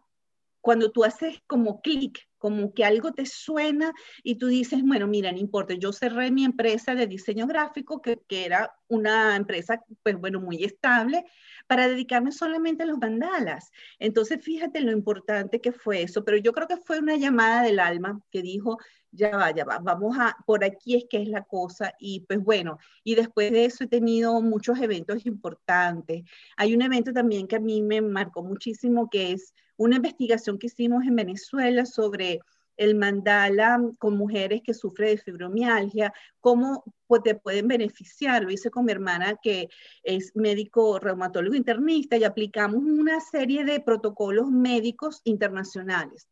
cuando 0.60 0.90
tú 0.90 1.04
haces 1.04 1.38
como 1.46 1.80
clic, 1.80 2.18
como 2.46 2.72
que 2.72 2.84
algo 2.84 3.10
te 3.12 3.26
suena 3.26 3.92
y 4.22 4.36
tú 4.36 4.46
dices, 4.46 4.80
bueno, 4.84 5.08
mira, 5.08 5.32
no 5.32 5.38
importa, 5.38 5.74
yo 5.74 5.92
cerré 5.92 6.30
mi 6.30 6.44
empresa 6.44 6.94
de 6.94 7.08
diseño 7.08 7.48
gráfico, 7.48 8.00
que, 8.00 8.20
que 8.28 8.44
era 8.44 8.72
una 8.86 9.34
empresa, 9.34 9.82
pues 10.04 10.16
bueno, 10.16 10.40
muy 10.40 10.62
estable, 10.62 11.24
para 11.66 11.88
dedicarme 11.88 12.30
solamente 12.30 12.84
a 12.84 12.86
los 12.86 12.98
mandalas. 12.98 13.72
Entonces, 13.98 14.44
fíjate 14.44 14.80
lo 14.80 14.92
importante 14.92 15.60
que 15.60 15.72
fue 15.72 16.02
eso, 16.02 16.24
pero 16.24 16.36
yo 16.36 16.52
creo 16.52 16.68
que 16.68 16.76
fue 16.76 17.00
una 17.00 17.16
llamada 17.16 17.64
del 17.64 17.80
alma 17.80 18.20
que 18.30 18.42
dijo, 18.42 18.78
ya 19.10 19.36
va, 19.36 19.52
ya 19.52 19.64
va, 19.64 19.80
vamos 19.80 20.16
a, 20.16 20.36
por 20.46 20.62
aquí 20.62 20.94
es 20.94 21.06
que 21.10 21.20
es 21.20 21.28
la 21.28 21.42
cosa. 21.42 21.94
Y 21.98 22.20
pues 22.28 22.38
bueno, 22.38 22.78
y 23.02 23.16
después 23.16 23.50
de 23.50 23.64
eso 23.64 23.82
he 23.82 23.88
tenido 23.88 24.40
muchos 24.40 24.78
eventos 24.78 25.26
importantes. 25.26 26.22
Hay 26.56 26.76
un 26.76 26.82
evento 26.82 27.12
también 27.12 27.48
que 27.48 27.56
a 27.56 27.60
mí 27.60 27.82
me 27.82 28.00
marcó 28.02 28.44
muchísimo, 28.44 29.10
que 29.10 29.32
es 29.32 29.52
una 29.76 29.96
investigación 29.96 30.58
que 30.58 30.68
hicimos 30.68 31.04
en 31.04 31.16
Venezuela 31.16 31.86
sobre 31.86 32.40
el 32.76 32.94
mandala 32.94 33.80
con 33.98 34.16
mujeres 34.16 34.62
que 34.62 34.74
sufren 34.74 35.16
de 35.16 35.22
fibromialgia, 35.22 36.12
cómo 36.40 36.84
pues, 37.06 37.22
te 37.22 37.34
pueden 37.34 37.68
beneficiar. 37.68 38.42
Lo 38.42 38.50
hice 38.50 38.70
con 38.70 38.84
mi 38.84 38.92
hermana 38.92 39.36
que 39.42 39.68
es 40.02 40.34
médico 40.34 40.98
reumatólogo 40.98 41.56
internista 41.56 42.16
y 42.16 42.24
aplicamos 42.24 42.82
una 42.82 43.20
serie 43.20 43.64
de 43.64 43.80
protocolos 43.80 44.50
médicos 44.50 45.20
internacionales. 45.24 46.28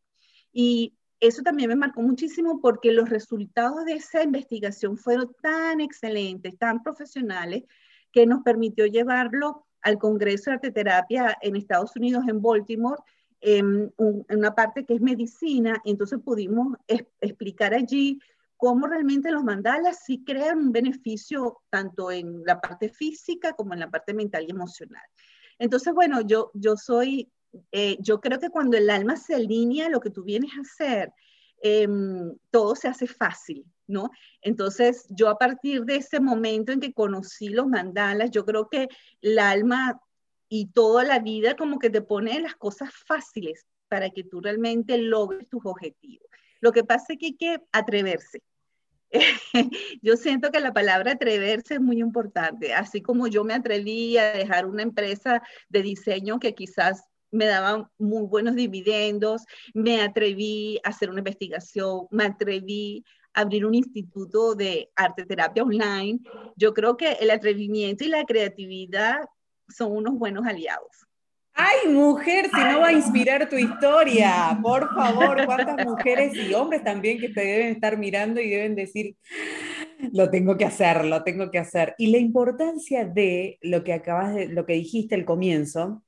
Y 0.52 0.94
eso 1.20 1.42
también 1.42 1.70
me 1.70 1.76
marcó 1.76 2.02
muchísimo 2.02 2.60
porque 2.60 2.92
los 2.92 3.08
resultados 3.08 3.84
de 3.86 3.94
esa 3.94 4.22
investigación 4.22 4.98
fueron 4.98 5.34
tan 5.40 5.80
excelentes, 5.80 6.58
tan 6.58 6.82
profesionales, 6.82 7.64
que 8.12 8.26
nos 8.26 8.42
permitió 8.42 8.86
llevarlo 8.86 9.66
al 9.80 9.98
Congreso 9.98 10.50
de 10.50 10.56
Arteterapia 10.56 11.36
en 11.40 11.56
Estados 11.56 11.96
Unidos, 11.96 12.24
en 12.28 12.40
Baltimore, 12.40 13.02
en, 13.44 13.92
una 13.98 14.54
parte 14.54 14.86
que 14.86 14.94
es 14.94 15.00
medicina, 15.02 15.80
entonces 15.84 16.18
pudimos 16.24 16.78
explicar 17.20 17.74
allí 17.74 18.18
cómo 18.56 18.86
realmente 18.86 19.30
los 19.30 19.44
mandalas 19.44 20.00
sí 20.06 20.24
crean 20.24 20.58
un 20.58 20.72
beneficio 20.72 21.60
tanto 21.68 22.10
en 22.10 22.42
la 22.46 22.58
parte 22.58 22.88
física 22.88 23.52
como 23.52 23.74
en 23.74 23.80
la 23.80 23.90
parte 23.90 24.14
mental 24.14 24.46
y 24.48 24.50
emocional. 24.50 25.02
Entonces, 25.58 25.92
bueno, 25.92 26.22
yo, 26.22 26.50
yo 26.54 26.76
soy, 26.76 27.30
eh, 27.70 27.98
yo 28.00 28.20
creo 28.20 28.38
que 28.38 28.48
cuando 28.48 28.78
el 28.78 28.88
alma 28.88 29.16
se 29.16 29.34
alinea 29.34 29.86
a 29.86 29.90
lo 29.90 30.00
que 30.00 30.10
tú 30.10 30.24
vienes 30.24 30.52
a 30.56 30.62
hacer, 30.62 31.12
em, 31.60 32.34
todo 32.50 32.74
se 32.74 32.88
hace 32.88 33.06
fácil, 33.06 33.66
¿no? 33.86 34.08
Entonces, 34.40 35.06
yo 35.10 35.28
a 35.28 35.36
partir 35.36 35.84
de 35.84 35.96
ese 35.96 36.18
momento 36.18 36.72
en 36.72 36.80
que 36.80 36.94
conocí 36.94 37.48
los 37.48 37.66
mandalas, 37.66 38.30
yo 38.30 38.46
creo 38.46 38.68
que 38.70 38.88
el 39.20 39.38
alma 39.38 40.00
y 40.48 40.66
toda 40.66 41.04
la 41.04 41.18
vida 41.18 41.56
como 41.56 41.78
que 41.78 41.90
te 41.90 42.02
pone 42.02 42.40
las 42.40 42.56
cosas 42.56 42.90
fáciles 43.06 43.66
para 43.88 44.10
que 44.10 44.24
tú 44.24 44.40
realmente 44.40 44.98
logres 44.98 45.48
tus 45.48 45.64
objetivos. 45.64 46.26
Lo 46.60 46.72
que 46.72 46.84
pasa 46.84 47.12
es 47.12 47.18
que 47.18 47.26
hay 47.26 47.36
que 47.36 47.58
atreverse. 47.72 48.42
yo 50.02 50.16
siento 50.16 50.50
que 50.50 50.60
la 50.60 50.72
palabra 50.72 51.12
atreverse 51.12 51.74
es 51.74 51.80
muy 51.80 52.00
importante, 52.00 52.72
así 52.72 53.00
como 53.00 53.26
yo 53.28 53.44
me 53.44 53.54
atreví 53.54 54.16
a 54.18 54.32
dejar 54.32 54.66
una 54.66 54.82
empresa 54.82 55.42
de 55.68 55.82
diseño 55.82 56.40
que 56.40 56.54
quizás 56.54 57.04
me 57.30 57.46
daba 57.46 57.90
muy 57.98 58.26
buenos 58.26 58.54
dividendos, 58.54 59.44
me 59.74 60.00
atreví 60.00 60.80
a 60.84 60.90
hacer 60.90 61.10
una 61.10 61.20
investigación, 61.20 62.06
me 62.10 62.24
atreví 62.24 63.04
a 63.34 63.40
abrir 63.42 63.66
un 63.66 63.74
instituto 63.74 64.54
de 64.54 64.90
arte 64.94 65.26
terapia 65.26 65.64
online. 65.64 66.20
Yo 66.56 66.72
creo 66.72 66.96
que 66.96 67.12
el 67.14 67.30
atrevimiento 67.30 68.04
y 68.04 68.08
la 68.08 68.24
creatividad 68.24 69.24
son 69.68 69.96
unos 69.96 70.14
buenos 70.18 70.46
aliados. 70.46 71.06
Ay, 71.56 71.88
mujer, 71.88 72.50
si 72.52 72.60
no 72.60 72.80
va 72.80 72.88
a 72.88 72.92
inspirar 72.92 73.48
tu 73.48 73.56
historia, 73.56 74.58
por 74.60 74.92
favor, 74.92 75.46
cuántas 75.46 75.86
mujeres 75.86 76.34
y 76.34 76.52
hombres 76.52 76.82
también 76.82 77.20
que 77.20 77.28
te 77.28 77.42
deben 77.42 77.68
estar 77.68 77.96
mirando 77.96 78.40
y 78.40 78.50
deben 78.50 78.74
decir, 78.74 79.14
lo 80.12 80.30
tengo 80.30 80.56
que 80.56 80.64
hacer, 80.64 81.04
lo 81.04 81.22
tengo 81.22 81.52
que 81.52 81.60
hacer. 81.60 81.94
Y 81.96 82.08
la 82.08 82.18
importancia 82.18 83.04
de 83.04 83.58
lo 83.62 83.84
que 83.84 83.92
acabas 83.92 84.34
de, 84.34 84.48
lo 84.48 84.66
que 84.66 84.72
dijiste 84.72 85.14
al 85.14 85.24
comienzo, 85.24 86.02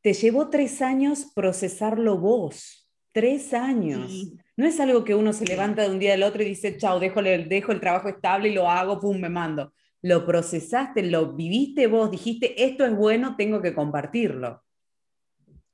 te 0.00 0.12
llevó 0.12 0.48
tres 0.48 0.80
años 0.80 1.32
procesarlo 1.34 2.16
vos, 2.18 2.88
tres 3.12 3.54
años. 3.54 4.30
No 4.56 4.64
es 4.64 4.78
algo 4.78 5.02
que 5.02 5.16
uno 5.16 5.32
se 5.32 5.44
levanta 5.44 5.82
de 5.82 5.90
un 5.90 5.98
día 5.98 6.14
al 6.14 6.22
otro 6.22 6.44
y 6.44 6.46
dice, 6.46 6.76
chao, 6.76 7.00
dejo, 7.00 7.20
dejo 7.20 7.72
el 7.72 7.80
trabajo 7.80 8.08
estable 8.08 8.50
y 8.50 8.54
lo 8.54 8.70
hago, 8.70 9.00
pum, 9.00 9.18
me 9.18 9.28
mando 9.28 9.72
lo 10.02 10.24
procesaste, 10.24 11.02
lo 11.02 11.32
viviste 11.32 11.86
vos, 11.86 12.10
dijiste, 12.10 12.64
esto 12.64 12.84
es 12.84 12.94
bueno, 12.94 13.36
tengo 13.36 13.60
que 13.60 13.74
compartirlo. 13.74 14.62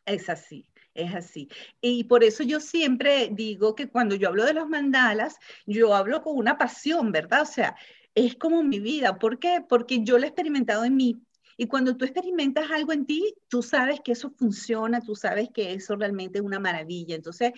Es 0.07 0.29
así, 0.29 0.67
es 0.95 1.15
así. 1.15 1.49
Y 1.81 2.05
por 2.05 2.25
eso 2.25 2.43
yo 2.43 2.61
siempre 2.61 3.31
digo 3.33 3.75
que 3.75 3.89
cuando 3.89 4.15
yo 4.15 4.29
hablo 4.29 4.45
de 4.45 4.55
los 4.55 4.69
mandalas, 4.69 5.39
yo 5.67 5.95
hablo 5.95 6.23
con 6.23 6.37
una 6.37 6.59
pasión, 6.59 7.13
¿verdad? 7.13 7.43
O 7.43 7.47
sea, 7.47 7.77
es 8.15 8.37
como 8.37 8.63
mi 8.63 8.81
vida. 8.81 9.19
¿Por 9.19 9.39
qué? 9.39 9.65
Porque 9.67 10.05
yo 10.05 10.19
lo 10.19 10.25
he 10.25 10.29
experimentado 10.29 10.85
en 10.85 10.97
mí. 10.97 11.21
Y 11.57 11.67
cuando 11.67 11.97
tú 11.97 12.05
experimentas 12.05 12.71
algo 12.71 12.93
en 12.93 13.07
ti, 13.07 13.35
tú 13.49 13.63
sabes 13.63 14.01
que 14.01 14.13
eso 14.13 14.31
funciona, 14.31 15.01
tú 15.01 15.15
sabes 15.15 15.51
que 15.53 15.73
eso 15.73 15.97
realmente 15.97 16.39
es 16.39 16.45
una 16.45 16.59
maravilla. 16.59 17.15
Entonces, 17.15 17.53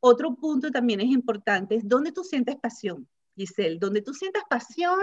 otro 0.00 0.34
punto 0.36 0.70
también 0.70 1.00
es 1.00 1.08
importante, 1.08 1.76
es 1.76 1.88
dónde 1.88 2.12
tú 2.12 2.24
sientes 2.24 2.56
pasión, 2.56 3.08
Giselle. 3.36 3.78
Donde 3.78 4.02
tú 4.02 4.12
sientas 4.12 4.44
pasión, 4.48 5.00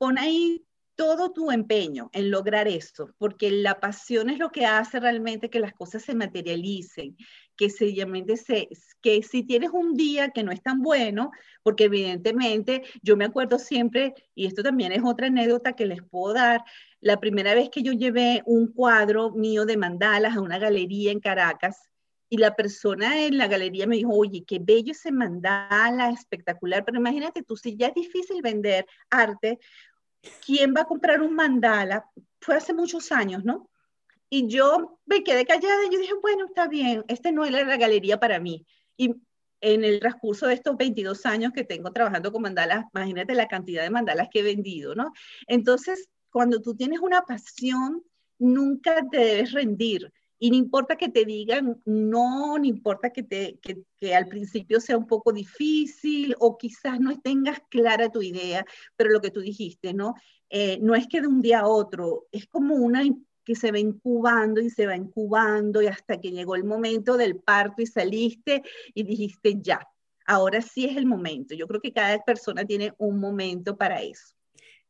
pon 0.00 0.16
ahí 0.16 0.64
todo 0.94 1.30
tu 1.30 1.50
empeño 1.50 2.08
en 2.14 2.30
lograr 2.30 2.68
eso, 2.68 3.14
porque 3.18 3.50
la 3.50 3.80
pasión 3.80 4.30
es 4.30 4.38
lo 4.38 4.50
que 4.50 4.64
hace 4.64 4.98
realmente 4.98 5.50
que 5.50 5.60
las 5.60 5.74
cosas 5.74 6.02
se 6.02 6.14
materialicen, 6.14 7.18
que 7.54 7.68
sencillamente 7.68 8.38
se, 8.38 8.70
que 9.02 9.22
si 9.22 9.42
tienes 9.42 9.70
un 9.74 9.92
día 9.92 10.30
que 10.30 10.42
no 10.42 10.52
es 10.52 10.62
tan 10.62 10.80
bueno, 10.80 11.32
porque 11.62 11.84
evidentemente 11.84 12.82
yo 13.02 13.14
me 13.18 13.26
acuerdo 13.26 13.58
siempre, 13.58 14.14
y 14.34 14.46
esto 14.46 14.62
también 14.62 14.92
es 14.92 15.02
otra 15.04 15.26
anécdota 15.26 15.74
que 15.74 15.84
les 15.84 16.02
puedo 16.02 16.32
dar, 16.32 16.64
la 17.02 17.20
primera 17.20 17.54
vez 17.54 17.68
que 17.68 17.82
yo 17.82 17.92
llevé 17.92 18.42
un 18.46 18.72
cuadro 18.72 19.32
mío 19.32 19.66
de 19.66 19.76
mandalas 19.76 20.34
a 20.34 20.40
una 20.40 20.58
galería 20.58 21.12
en 21.12 21.20
Caracas, 21.20 21.90
y 22.32 22.36
la 22.36 22.54
persona 22.54 23.26
en 23.26 23.36
la 23.38 23.48
galería 23.48 23.88
me 23.88 23.96
dijo, 23.96 24.14
oye, 24.14 24.44
qué 24.46 24.60
bello 24.60 24.92
ese 24.92 25.10
mandala, 25.10 26.10
espectacular, 26.10 26.84
pero 26.84 26.98
imagínate 26.98 27.42
tú, 27.42 27.56
si 27.56 27.76
ya 27.76 27.88
es 27.88 27.94
difícil 27.94 28.40
vender 28.40 28.86
arte, 29.10 29.58
¿quién 30.44 30.74
va 30.76 30.82
a 30.82 30.86
comprar 30.86 31.22
un 31.22 31.34
mandala? 31.34 32.04
Fue 32.40 32.56
hace 32.56 32.72
muchos 32.72 33.12
años, 33.12 33.44
¿no? 33.44 33.68
Y 34.28 34.46
yo 34.46 35.00
me 35.06 35.24
quedé 35.24 35.44
callada 35.44 35.84
y 35.86 35.92
yo 35.92 35.98
dije, 35.98 36.14
bueno, 36.22 36.46
está 36.46 36.68
bien, 36.68 37.04
este 37.08 37.32
no 37.32 37.44
era 37.44 37.64
la 37.64 37.76
galería 37.76 38.20
para 38.20 38.38
mí. 38.38 38.64
Y 38.96 39.14
en 39.60 39.84
el 39.84 40.00
transcurso 40.00 40.46
de 40.46 40.54
estos 40.54 40.76
22 40.76 41.26
años 41.26 41.52
que 41.52 41.64
tengo 41.64 41.92
trabajando 41.92 42.32
con 42.32 42.42
mandalas, 42.42 42.84
imagínate 42.94 43.34
la 43.34 43.48
cantidad 43.48 43.82
de 43.82 43.90
mandalas 43.90 44.28
que 44.30 44.40
he 44.40 44.42
vendido, 44.42 44.94
¿no? 44.94 45.12
Entonces, 45.46 46.08
cuando 46.30 46.60
tú 46.60 46.74
tienes 46.74 47.00
una 47.00 47.22
pasión, 47.22 48.02
nunca 48.38 49.04
te 49.10 49.18
debes 49.18 49.52
rendir. 49.52 50.12
Y 50.42 50.50
no 50.50 50.56
importa 50.56 50.96
que 50.96 51.10
te 51.10 51.26
digan 51.26 51.80
no, 51.84 52.58
no 52.58 52.64
importa 52.64 53.10
que, 53.10 53.22
te, 53.22 53.58
que, 53.60 53.82
que, 53.98 54.14
al 54.14 54.26
principio 54.26 54.80
sea 54.80 54.96
un 54.96 55.06
poco 55.06 55.32
difícil 55.32 56.34
o 56.40 56.56
quizás 56.56 56.98
no 56.98 57.20
tengas 57.20 57.60
clara 57.68 58.08
tu 58.08 58.22
idea, 58.22 58.64
pero 58.96 59.10
lo 59.10 59.20
que 59.20 59.30
tú 59.30 59.40
dijiste, 59.40 59.92
¿no? 59.92 60.14
Eh, 60.48 60.78
no 60.80 60.94
es 60.94 61.06
que 61.06 61.20
de 61.20 61.28
un 61.28 61.42
día 61.42 61.60
a 61.60 61.66
otro, 61.68 62.26
es 62.32 62.46
como 62.46 62.74
una 62.74 63.02
que 63.44 63.54
se 63.54 63.70
va 63.70 63.78
incubando 63.78 64.60
y 64.60 64.70
se 64.70 64.86
va 64.86 64.96
incubando 64.96 65.82
y 65.82 65.86
hasta 65.86 66.18
que 66.18 66.30
llegó 66.30 66.56
el 66.56 66.64
momento 66.64 67.16
del 67.16 67.36
parto 67.36 67.82
y 67.82 67.86
saliste 67.86 68.62
y 68.94 69.02
dijiste 69.02 69.58
ya, 69.60 69.86
ahora 70.26 70.62
sí 70.62 70.86
es 70.86 70.96
el 70.96 71.04
momento. 71.04 71.54
Yo 71.54 71.66
creo 71.66 71.80
que 71.80 71.92
cada 71.92 72.18
persona 72.24 72.64
tiene 72.64 72.94
un 72.96 73.20
momento 73.20 73.76
para 73.76 74.00
eso. 74.00 74.34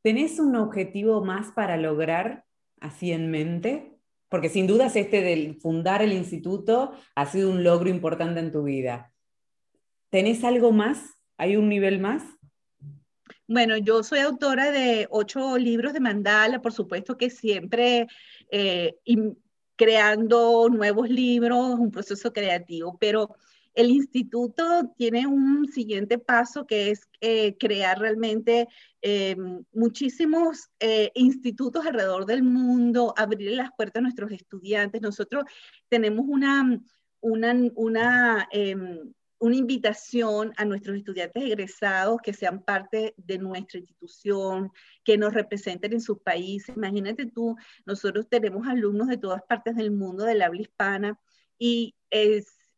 ¿Tenés 0.03 0.39
un 0.39 0.55
objetivo 0.57 1.25
más 1.25 1.53
para 1.53 1.77
lograr 1.77 2.45
así 2.81 3.13
en 3.13 3.31
mente? 3.31 3.90
Porque 4.31 4.49
sin 4.49 4.67
dudas 4.67 4.97
este 4.97 5.21
del 5.21 5.57
fundar 5.61 6.01
el 6.01 6.15
instituto 6.15 6.93
ha 7.15 7.27
sido 7.27 7.51
un 7.51 7.63
logro 7.63 7.91
importante 7.91 8.41
en 8.41 8.51
tu 8.51 8.63
vida. 8.63 9.13
¿Tenés 10.09 10.43
algo 10.45 10.73
más? 10.73 11.03
¿Hay 11.37 11.57
un 11.57 11.69
nivel 11.69 11.99
más? 11.99 12.23
Bueno, 13.47 13.77
yo 13.77 14.03
soy 14.03 14.21
autora 14.21 14.71
de 14.71 15.09
ocho 15.11 15.59
libros 15.59 15.93
de 15.93 16.01
mandala, 16.01 16.63
por 16.63 16.73
supuesto 16.73 17.17
que 17.17 17.31
siempre 17.31 18.07
eh, 18.51 18.97
creando 19.77 20.69
nuevos 20.69 21.11
libros, 21.11 21.79
un 21.79 21.91
proceso 21.91 22.33
creativo, 22.33 22.97
pero 22.99 23.35
el 23.81 23.91
instituto 23.91 24.93
tiene 24.99 25.27
un 25.27 25.67
siguiente 25.67 26.19
paso 26.19 26.67
que 26.67 26.91
es 26.91 27.09
eh, 27.23 27.57
crear 27.59 27.99
realmente 27.99 28.69
eh, 29.01 29.35
muchísimos 29.73 30.69
eh, 30.81 31.11
institutos 31.15 31.87
alrededor 31.87 32.27
del 32.27 32.43
mundo, 32.43 33.15
abrir 33.17 33.53
las 33.53 33.71
puertas 33.75 34.01
a 34.01 34.03
nuestros 34.03 34.33
estudiantes. 34.33 35.01
Nosotros 35.01 35.45
tenemos 35.89 36.27
una, 36.29 36.79
una, 37.21 37.55
una, 37.75 38.49
em, 38.51 39.15
una 39.39 39.57
invitación 39.57 40.53
a 40.59 40.67
nuestros 40.67 40.99
estudiantes 40.99 41.43
egresados 41.43 42.21
que 42.23 42.35
sean 42.35 42.63
parte 42.63 43.15
de 43.17 43.39
nuestra 43.39 43.79
institución, 43.79 44.71
que 45.05 45.17
nos 45.17 45.33
representen 45.33 45.95
en 45.95 46.03
sus 46.03 46.19
países. 46.19 46.77
Imagínate 46.77 47.25
tú, 47.25 47.57
nosotros 47.87 48.29
tenemos 48.29 48.69
alumnos 48.69 49.09
de 49.09 49.17
todas 49.17 49.41
partes 49.49 49.75
del 49.75 49.91
mundo 49.91 50.25
del 50.25 50.43
habla 50.43 50.61
hispana 50.61 51.19
y 51.59 51.95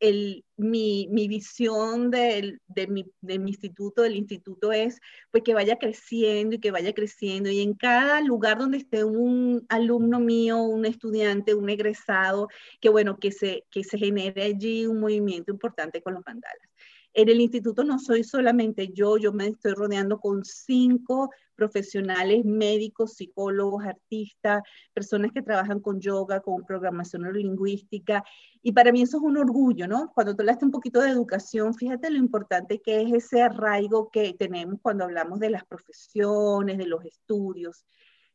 es 0.02 0.44
mi, 0.56 1.06
visión 1.28 2.10
de, 2.10 2.58
mi, 2.88 3.06
instituto, 3.22 4.02
del 4.02 4.16
instituto 4.16 4.72
es 4.72 5.00
pues 5.30 5.42
que 5.44 5.54
vaya 5.54 5.78
creciendo 5.78 6.56
y 6.56 6.58
que 6.58 6.72
vaya 6.72 6.92
creciendo 6.92 7.50
y 7.50 7.60
en 7.60 7.74
cada 7.74 8.20
lugar 8.20 8.58
donde 8.58 8.78
esté 8.78 9.04
un 9.04 9.64
alumno 9.68 10.18
mío, 10.20 10.58
un 10.58 10.86
estudiante, 10.86 11.54
un 11.54 11.68
egresado, 11.70 12.48
que 12.80 12.88
bueno, 12.88 13.18
que 13.18 13.30
se, 13.32 13.64
que 13.70 13.84
se 13.84 13.96
genere 13.98 14.42
allí 14.42 14.86
un 14.86 15.00
movimiento 15.00 15.52
importante 15.52 16.02
con 16.02 16.14
los 16.14 16.22
mandalas. 16.26 16.71
En 17.14 17.28
el 17.28 17.40
instituto 17.40 17.84
no 17.84 17.98
soy 17.98 18.24
solamente 18.24 18.88
yo, 18.88 19.18
yo 19.18 19.32
me 19.32 19.48
estoy 19.48 19.72
rodeando 19.74 20.18
con 20.18 20.44
cinco 20.44 21.30
profesionales, 21.54 22.44
médicos, 22.44 23.14
psicólogos, 23.14 23.84
artistas, 23.84 24.62
personas 24.94 25.30
que 25.32 25.42
trabajan 25.42 25.80
con 25.80 26.00
yoga, 26.00 26.40
con 26.40 26.64
programación 26.64 27.22
neurolingüística. 27.22 28.24
Y 28.62 28.72
para 28.72 28.92
mí 28.92 29.02
eso 29.02 29.18
es 29.18 29.22
un 29.22 29.36
orgullo, 29.36 29.86
¿no? 29.86 30.10
Cuando 30.14 30.34
tú 30.34 30.42
hablaste 30.42 30.64
un 30.64 30.70
poquito 30.70 31.00
de 31.00 31.10
educación, 31.10 31.74
fíjate 31.74 32.10
lo 32.10 32.18
importante 32.18 32.80
que 32.80 33.02
es 33.02 33.12
ese 33.12 33.42
arraigo 33.42 34.10
que 34.10 34.32
tenemos 34.32 34.80
cuando 34.80 35.04
hablamos 35.04 35.38
de 35.38 35.50
las 35.50 35.64
profesiones, 35.66 36.78
de 36.78 36.86
los 36.86 37.04
estudios. 37.04 37.84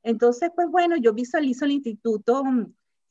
Entonces, 0.03 0.51
pues 0.55 0.69
bueno, 0.69 0.98
yo 0.98 1.13
visualizo 1.13 1.65
el 1.65 1.72
instituto 1.72 2.43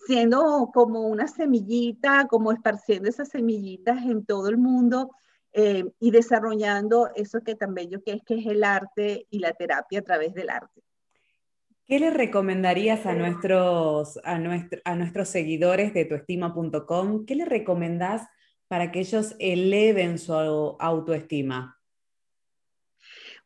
siendo 0.07 0.71
como 0.73 1.09
una 1.09 1.27
semillita, 1.27 2.29
como 2.29 2.53
esparciendo 2.53 3.09
esas 3.09 3.31
semillitas 3.31 4.05
en 4.05 4.25
todo 4.25 4.49
el 4.49 4.59
mundo 4.59 5.11
eh, 5.59 5.85
y 5.99 6.11
desarrollando 6.11 7.09
eso 7.15 7.41
que 7.41 7.55
tan 7.55 7.73
bello 7.73 8.03
que 8.05 8.13
es, 8.13 8.23
que 8.25 8.35
es 8.35 8.47
el 8.47 8.63
arte 8.63 9.27
y 9.31 9.39
la 9.39 9.55
terapia 9.55 10.01
a 10.01 10.03
través 10.03 10.35
del 10.35 10.51
arte. 10.51 10.83
¿Qué 11.87 11.99
le 11.99 12.11
recomendarías 12.11 13.07
a 13.07 13.15
nuestros, 13.15 14.19
a, 14.23 14.39
a 14.85 14.97
nuestros 14.97 15.29
seguidores 15.31 15.95
de 15.95 16.05
tuestima.com? 16.05 17.25
¿Qué 17.25 17.37
le 17.37 17.47
recomendás 17.47 18.29
para 18.69 18.93
que 18.93 19.01
ellos 19.01 19.35
eleven 19.39 20.19
su 20.19 20.35
autoestima? 20.35 21.81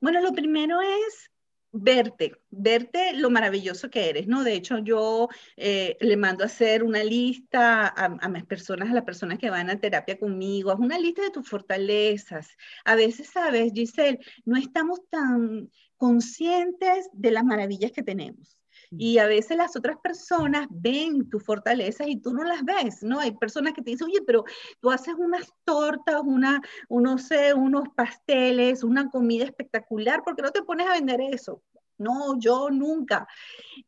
Bueno, 0.00 0.20
lo 0.20 0.32
primero 0.32 0.80
es 0.80 1.29
verte, 1.72 2.32
verte 2.50 3.12
lo 3.14 3.30
maravilloso 3.30 3.90
que 3.90 4.08
eres, 4.08 4.26
¿no? 4.26 4.44
De 4.44 4.54
hecho, 4.54 4.78
yo 4.78 5.28
eh, 5.56 5.96
le 6.00 6.16
mando 6.16 6.44
a 6.44 6.46
hacer 6.46 6.82
una 6.82 7.04
lista 7.04 7.88
a, 7.88 8.28
mis 8.28 8.44
personas, 8.44 8.90
a 8.90 8.94
las 8.94 9.04
personas 9.04 9.38
que 9.38 9.50
van 9.50 9.70
a 9.70 9.80
terapia 9.80 10.18
conmigo, 10.18 10.74
una 10.76 10.98
lista 10.98 11.22
de 11.22 11.30
tus 11.30 11.48
fortalezas. 11.48 12.48
A 12.84 12.94
veces, 12.94 13.30
sabes, 13.30 13.72
Giselle, 13.72 14.20
no 14.44 14.56
estamos 14.56 15.00
tan 15.08 15.70
conscientes 15.96 17.08
de 17.12 17.30
las 17.30 17.44
maravillas 17.44 17.92
que 17.92 18.02
tenemos. 18.02 18.59
Y 18.90 19.18
a 19.18 19.26
veces 19.26 19.56
las 19.56 19.76
otras 19.76 19.96
personas 19.98 20.66
ven 20.70 21.28
tus 21.28 21.44
fortalezas 21.44 22.08
y 22.08 22.16
tú 22.16 22.32
no 22.32 22.42
las 22.42 22.64
ves, 22.64 23.02
¿no? 23.02 23.20
Hay 23.20 23.36
personas 23.36 23.72
que 23.72 23.82
te 23.82 23.92
dicen, 23.92 24.08
oye, 24.08 24.22
pero 24.26 24.44
tú 24.80 24.90
haces 24.90 25.14
unas 25.16 25.52
tortas, 25.64 26.20
una, 26.24 26.60
no 26.88 27.18
sé, 27.18 27.54
unos 27.54 27.88
pasteles, 27.94 28.82
una 28.82 29.08
comida 29.08 29.44
espectacular, 29.44 30.22
¿por 30.24 30.34
qué 30.34 30.42
no 30.42 30.50
te 30.50 30.62
pones 30.62 30.88
a 30.88 30.94
vender 30.94 31.20
eso? 31.20 31.62
No, 31.98 32.38
yo 32.40 32.70
nunca. 32.70 33.28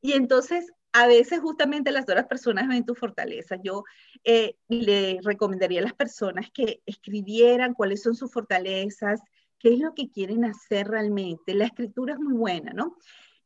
Y 0.00 0.12
entonces 0.12 0.72
a 0.92 1.06
veces 1.06 1.40
justamente 1.40 1.90
las 1.90 2.02
otras 2.02 2.26
personas 2.26 2.68
ven 2.68 2.84
tu 2.84 2.94
fortaleza. 2.94 3.56
Yo 3.62 3.84
eh, 4.24 4.56
le 4.68 5.18
recomendaría 5.22 5.80
a 5.80 5.84
las 5.84 5.94
personas 5.94 6.50
que 6.52 6.82
escribieran 6.86 7.74
cuáles 7.74 8.02
son 8.02 8.14
sus 8.14 8.30
fortalezas, 8.30 9.20
qué 9.58 9.74
es 9.74 9.80
lo 9.80 9.94
que 9.94 10.10
quieren 10.10 10.44
hacer 10.44 10.88
realmente. 10.88 11.54
La 11.54 11.64
escritura 11.64 12.14
es 12.14 12.20
muy 12.20 12.34
buena, 12.34 12.72
¿no? 12.72 12.96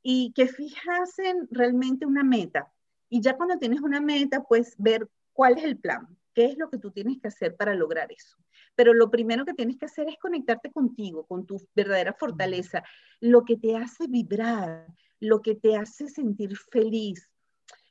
Y 0.09 0.31
que 0.35 0.47
fijasen 0.47 1.49
realmente 1.51 2.07
una 2.07 2.23
meta. 2.23 2.73
Y 3.09 3.21
ya 3.21 3.37
cuando 3.37 3.59
tienes 3.59 3.81
una 3.81 4.01
meta, 4.01 4.45
pues 4.45 4.77
ver 4.79 5.09
cuál 5.33 5.59
es 5.59 5.64
el 5.64 5.79
plan, 5.79 6.07
qué 6.33 6.45
es 6.45 6.57
lo 6.57 6.71
que 6.71 6.79
tú 6.79 6.92
tienes 6.92 7.19
que 7.21 7.27
hacer 7.27 7.57
para 7.57 7.75
lograr 7.75 8.12
eso. 8.12 8.37
Pero 8.77 8.95
lo 8.95 9.11
primero 9.11 9.45
que 9.45 9.53
tienes 9.53 9.79
que 9.79 9.87
hacer 9.87 10.09
es 10.09 10.16
conectarte 10.19 10.71
contigo, 10.71 11.27
con 11.27 11.45
tu 11.45 11.61
verdadera 11.75 12.12
fortaleza, 12.12 12.85
lo 13.19 13.45
que 13.45 13.57
te 13.57 13.77
hace 13.77 14.07
vibrar, 14.07 14.87
lo 15.19 15.42
que 15.42 15.57
te 15.57 15.75
hace 15.75 16.07
sentir 16.07 16.57
feliz. 16.57 17.29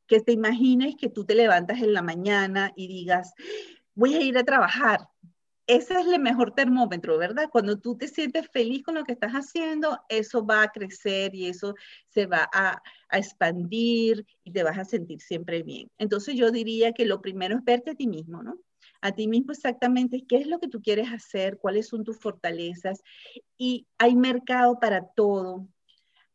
Que 0.08 0.22
te 0.22 0.32
imagines 0.32 0.96
que 0.98 1.10
tú 1.10 1.26
te 1.26 1.36
levantas 1.36 1.82
en 1.82 1.92
la 1.92 2.02
mañana 2.02 2.72
y 2.78 2.88
digas, 2.88 3.34
voy 3.94 4.16
a 4.16 4.22
ir 4.22 4.38
a 4.38 4.46
trabajar, 4.46 5.02
ese 5.68 5.96
es 5.96 6.08
el 6.08 6.20
mejor 6.20 6.54
termómetro, 6.54 7.18
¿verdad? 7.18 7.50
Cuando 7.52 7.80
tú 7.80 7.98
te 7.98 8.08
sientes 8.08 8.48
feliz 8.50 8.84
con 8.84 8.96
lo 8.96 9.04
que 9.04 9.14
estás 9.14 9.34
haciendo, 9.34 10.00
eso 10.10 10.46
va 10.46 10.64
a 10.64 10.72
crecer 10.72 11.34
y 11.34 11.48
eso 11.48 11.74
se 12.08 12.28
va 12.28 12.50
a, 12.54 12.82
expandir 13.12 14.26
y 14.44 14.52
te 14.52 14.64
vas 14.64 14.78
a 14.78 14.84
sentir 14.84 15.22
siempre 15.22 15.64
bien. 15.64 15.90
Entonces 15.98 16.36
yo 16.36 16.52
diría 16.52 16.92
que 16.92 17.06
lo 17.06 17.22
primero 17.22 17.56
es 17.56 17.64
verte 17.64 17.92
a 17.92 17.96
ti 17.96 18.08
mismo, 18.08 18.44
¿no? 18.44 18.60
A 19.00 19.14
ti 19.14 19.28
mismo 19.28 19.54
exactamente 19.54 20.26
qué 20.28 20.38
es 20.38 20.48
lo 20.48 20.60
que 20.60 20.68
tú 20.68 20.82
quieres 20.82 21.10
hacer, 21.14 21.58
cuáles 21.58 21.88
son 21.88 22.04
tus 22.04 22.20
fortalezas 22.20 23.02
y 23.58 23.88
hay 23.98 24.16
mercado 24.16 24.80
para 24.80 25.08
todo. 25.16 25.68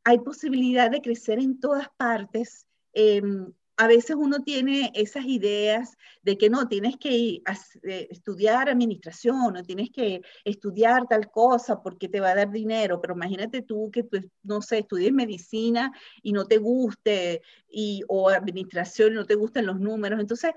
Hay 0.05 0.21
posibilidad 0.21 0.90
de 0.90 1.03
crecer 1.03 1.38
en 1.38 1.61
todas 1.61 1.88
partes. 1.99 2.66
Em, 2.95 3.53
a 3.81 3.87
veces 3.87 4.14
uno 4.14 4.43
tiene 4.43 4.93
esas 4.95 5.25
ideas 5.25 5.97
de 6.21 6.37
que 6.37 6.51
no, 6.51 6.69
tienes 6.69 6.99
que 6.99 7.40
eh, 7.83 8.09
estudiar 8.11 8.69
administración 8.69 9.57
o 9.57 9.62
tienes 9.62 9.88
que 9.90 10.21
estudiar 10.45 11.07
tal 11.09 11.31
cosa 11.31 11.81
porque 11.83 12.07
te 12.07 12.21
va 12.21 12.33
a 12.33 12.35
dar 12.35 12.51
dinero, 12.51 13.01
pero 13.01 13.14
imagínate 13.14 13.62
tú 13.62 13.90
que 13.90 14.03
tú, 14.03 14.21
no 14.43 14.61
sé, 14.61 14.81
estudies 14.81 15.14
medicina 15.14 15.93
y 16.23 16.33
no 16.33 16.45
te 16.45 16.59
guste, 16.59 17.40
y, 17.71 18.03
o 18.07 18.29
administración 18.29 19.12
y 19.12 19.14
no 19.14 19.25
te 19.25 19.35
gustan 19.35 19.64
los 19.64 19.81
números. 19.81 20.21
Entonces, 20.21 20.53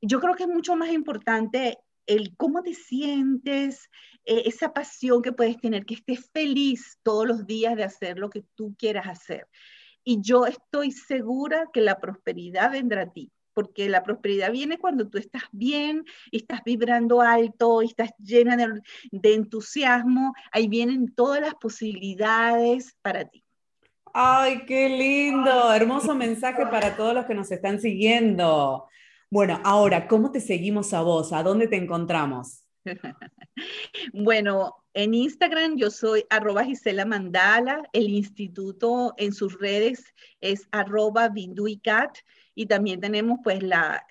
yo 0.00 0.18
creo 0.18 0.34
que 0.34 0.42
es 0.42 0.48
mucho 0.48 0.74
más 0.74 0.90
importante 0.90 1.78
el 2.06 2.36
cómo 2.36 2.64
te 2.64 2.74
sientes, 2.74 3.88
eh, 4.24 4.42
esa 4.46 4.72
pasión 4.72 5.22
que 5.22 5.30
puedes 5.30 5.60
tener, 5.60 5.86
que 5.86 5.94
estés 5.94 6.28
feliz 6.32 6.98
todos 7.04 7.24
los 7.24 7.46
días 7.46 7.76
de 7.76 7.84
hacer 7.84 8.18
lo 8.18 8.30
que 8.30 8.42
tú 8.56 8.74
quieras 8.76 9.06
hacer. 9.06 9.46
Y 10.04 10.20
yo 10.20 10.46
estoy 10.46 10.90
segura 10.90 11.68
que 11.72 11.80
la 11.80 11.98
prosperidad 11.98 12.72
vendrá 12.72 13.02
a 13.02 13.12
ti, 13.12 13.30
porque 13.54 13.88
la 13.88 14.02
prosperidad 14.02 14.50
viene 14.50 14.78
cuando 14.78 15.08
tú 15.08 15.18
estás 15.18 15.44
bien, 15.52 16.04
estás 16.30 16.62
vibrando 16.64 17.20
alto, 17.20 17.82
estás 17.82 18.10
llena 18.18 18.56
de, 18.56 19.34
entusiasmo, 19.34 20.34
ahí 20.50 20.68
vienen 20.68 21.14
todas 21.14 21.40
las 21.40 21.54
posibilidades 21.54 22.96
para 23.02 23.24
ti. 23.24 23.44
Ay, 24.14 24.64
qué 24.66 24.88
lindo, 24.88 25.72
hermoso 25.72 26.14
mensaje 26.14 26.66
para 26.66 26.96
todos 26.96 27.14
los 27.14 27.24
que 27.24 27.34
nos 27.34 27.50
están 27.50 27.80
siguiendo. 27.80 28.86
Bueno, 29.30 29.58
ahora, 29.64 30.06
¿cómo 30.06 30.30
te 30.30 30.40
seguimos 30.40 30.92
a 30.92 31.00
vos? 31.00 31.32
¿A 31.32 31.42
dónde 31.42 31.66
te 31.66 31.76
encontramos? 31.76 32.64
bueno, 34.12 34.81
en 34.94 35.14
Instagram 35.14 35.76
yo 35.76 35.90
soy 35.90 36.24
arroba 36.28 36.64
Gisela 36.64 37.04
Mandala, 37.04 37.82
el 37.92 38.10
instituto 38.10 39.14
en 39.16 39.32
sus 39.32 39.58
redes 39.58 40.04
es 40.40 40.68
arroba 40.70 41.28
Binduicat 41.28 42.18
y 42.54 42.66
también 42.66 43.00
tenemos 43.00 43.38
pues 43.42 43.62
la, 43.62 44.04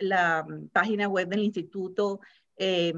página 0.72 1.08
web 1.08 1.28
del 1.30 1.44
instituto 1.44 2.20
eh. 2.58 2.94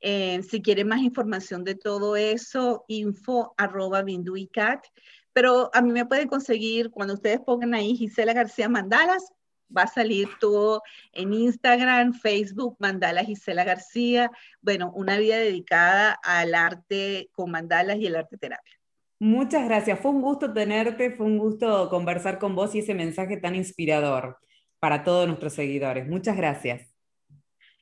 Eh, 0.00 0.42
si 0.42 0.62
quieren 0.62 0.88
más 0.88 1.00
información 1.00 1.64
de 1.64 1.74
todo 1.74 2.16
eso, 2.16 2.84
info 2.88 3.54
arroba 3.56 4.02
Binduicat. 4.02 4.84
Pero 5.32 5.70
a 5.74 5.82
mí 5.82 5.92
me 5.92 6.06
pueden 6.06 6.28
conseguir 6.28 6.90
cuando 6.90 7.14
ustedes 7.14 7.40
pongan 7.40 7.74
ahí 7.74 7.96
Gisela 7.96 8.32
García 8.32 8.68
Mandalas, 8.68 9.32
va 9.74 9.82
a 9.82 9.86
salir 9.86 10.28
todo 10.40 10.82
en 11.12 11.32
Instagram, 11.32 12.12
Facebook, 12.14 12.76
Mandala 12.78 13.24
Gisela 13.24 13.64
García. 13.64 14.30
Bueno, 14.60 14.92
una 14.94 15.18
vida 15.18 15.36
dedicada 15.36 16.18
al 16.22 16.54
arte 16.54 17.28
con 17.32 17.50
mandalas 17.50 17.98
y 17.98 18.06
el 18.06 18.16
arte 18.16 18.36
terapia. 18.36 18.74
Muchas 19.18 19.64
gracias. 19.64 19.98
Fue 20.00 20.10
un 20.10 20.20
gusto 20.20 20.52
tenerte, 20.52 21.10
fue 21.10 21.26
un 21.26 21.38
gusto 21.38 21.88
conversar 21.88 22.38
con 22.38 22.54
vos 22.54 22.74
y 22.74 22.80
ese 22.80 22.94
mensaje 22.94 23.38
tan 23.38 23.54
inspirador 23.54 24.38
para 24.78 25.04
todos 25.04 25.26
nuestros 25.26 25.54
seguidores. 25.54 26.06
Muchas 26.06 26.36
gracias. 26.36 26.92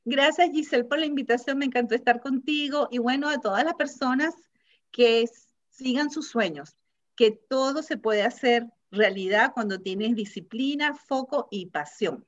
Gracias 0.04 0.50
Giselle 0.52 0.84
por 0.84 0.98
la 0.98 1.06
invitación, 1.06 1.58
me 1.58 1.64
encantó 1.64 1.94
estar 1.94 2.20
contigo 2.20 2.88
y 2.90 2.98
bueno, 2.98 3.28
a 3.30 3.40
todas 3.40 3.64
las 3.64 3.74
personas 3.74 4.34
que 4.90 5.24
sigan 5.70 6.10
sus 6.10 6.28
sueños, 6.28 6.76
que 7.16 7.30
todo 7.30 7.82
se 7.82 7.96
puede 7.96 8.22
hacer 8.22 8.66
realidad 8.94 9.52
cuando 9.54 9.80
tienes 9.80 10.14
disciplina, 10.14 10.94
foco 10.94 11.48
y 11.50 11.66
pasión. 11.66 12.24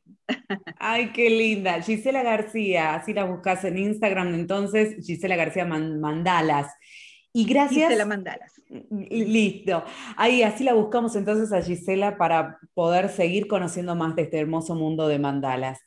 Ay, 0.79 1.13
qué 1.13 1.31
linda. 1.31 1.81
Gisela 1.83 2.23
García, 2.23 2.95
así 2.95 3.13
la 3.13 3.25
buscas 3.25 3.65
en 3.65 3.79
Instagram, 3.79 4.35
entonces, 4.35 5.05
Gisela 5.05 5.37
García 5.37 5.65
Mandalas. 5.65 6.73
Y 7.33 7.45
gracias. 7.45 7.89
Gisela 7.89 8.07
Mandalas. 8.07 8.53
Listo. 9.11 9.85
Ahí, 10.17 10.43
así 10.43 10.65
la 10.65 10.75
buscamos 10.75 11.15
entonces 11.17 11.53
a 11.53 11.63
Gisela 11.63 12.17
para 12.19 12.59
poder 12.75 13.09
seguir 13.09 13.47
conociendo 13.47 13.95
más 13.95 14.17
de 14.17 14.23
este 14.23 14.39
hermoso 14.39 14.75
mundo 14.75 15.07
de 15.07 15.19
mandalas. 15.19 15.81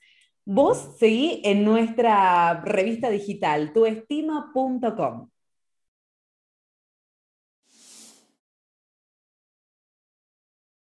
Vos 0.45 0.95
seguí 0.97 1.41
en 1.43 1.63
nuestra 1.63 2.61
revista 2.61 3.09
digital, 3.09 3.73
tuestima.com. 3.73 5.29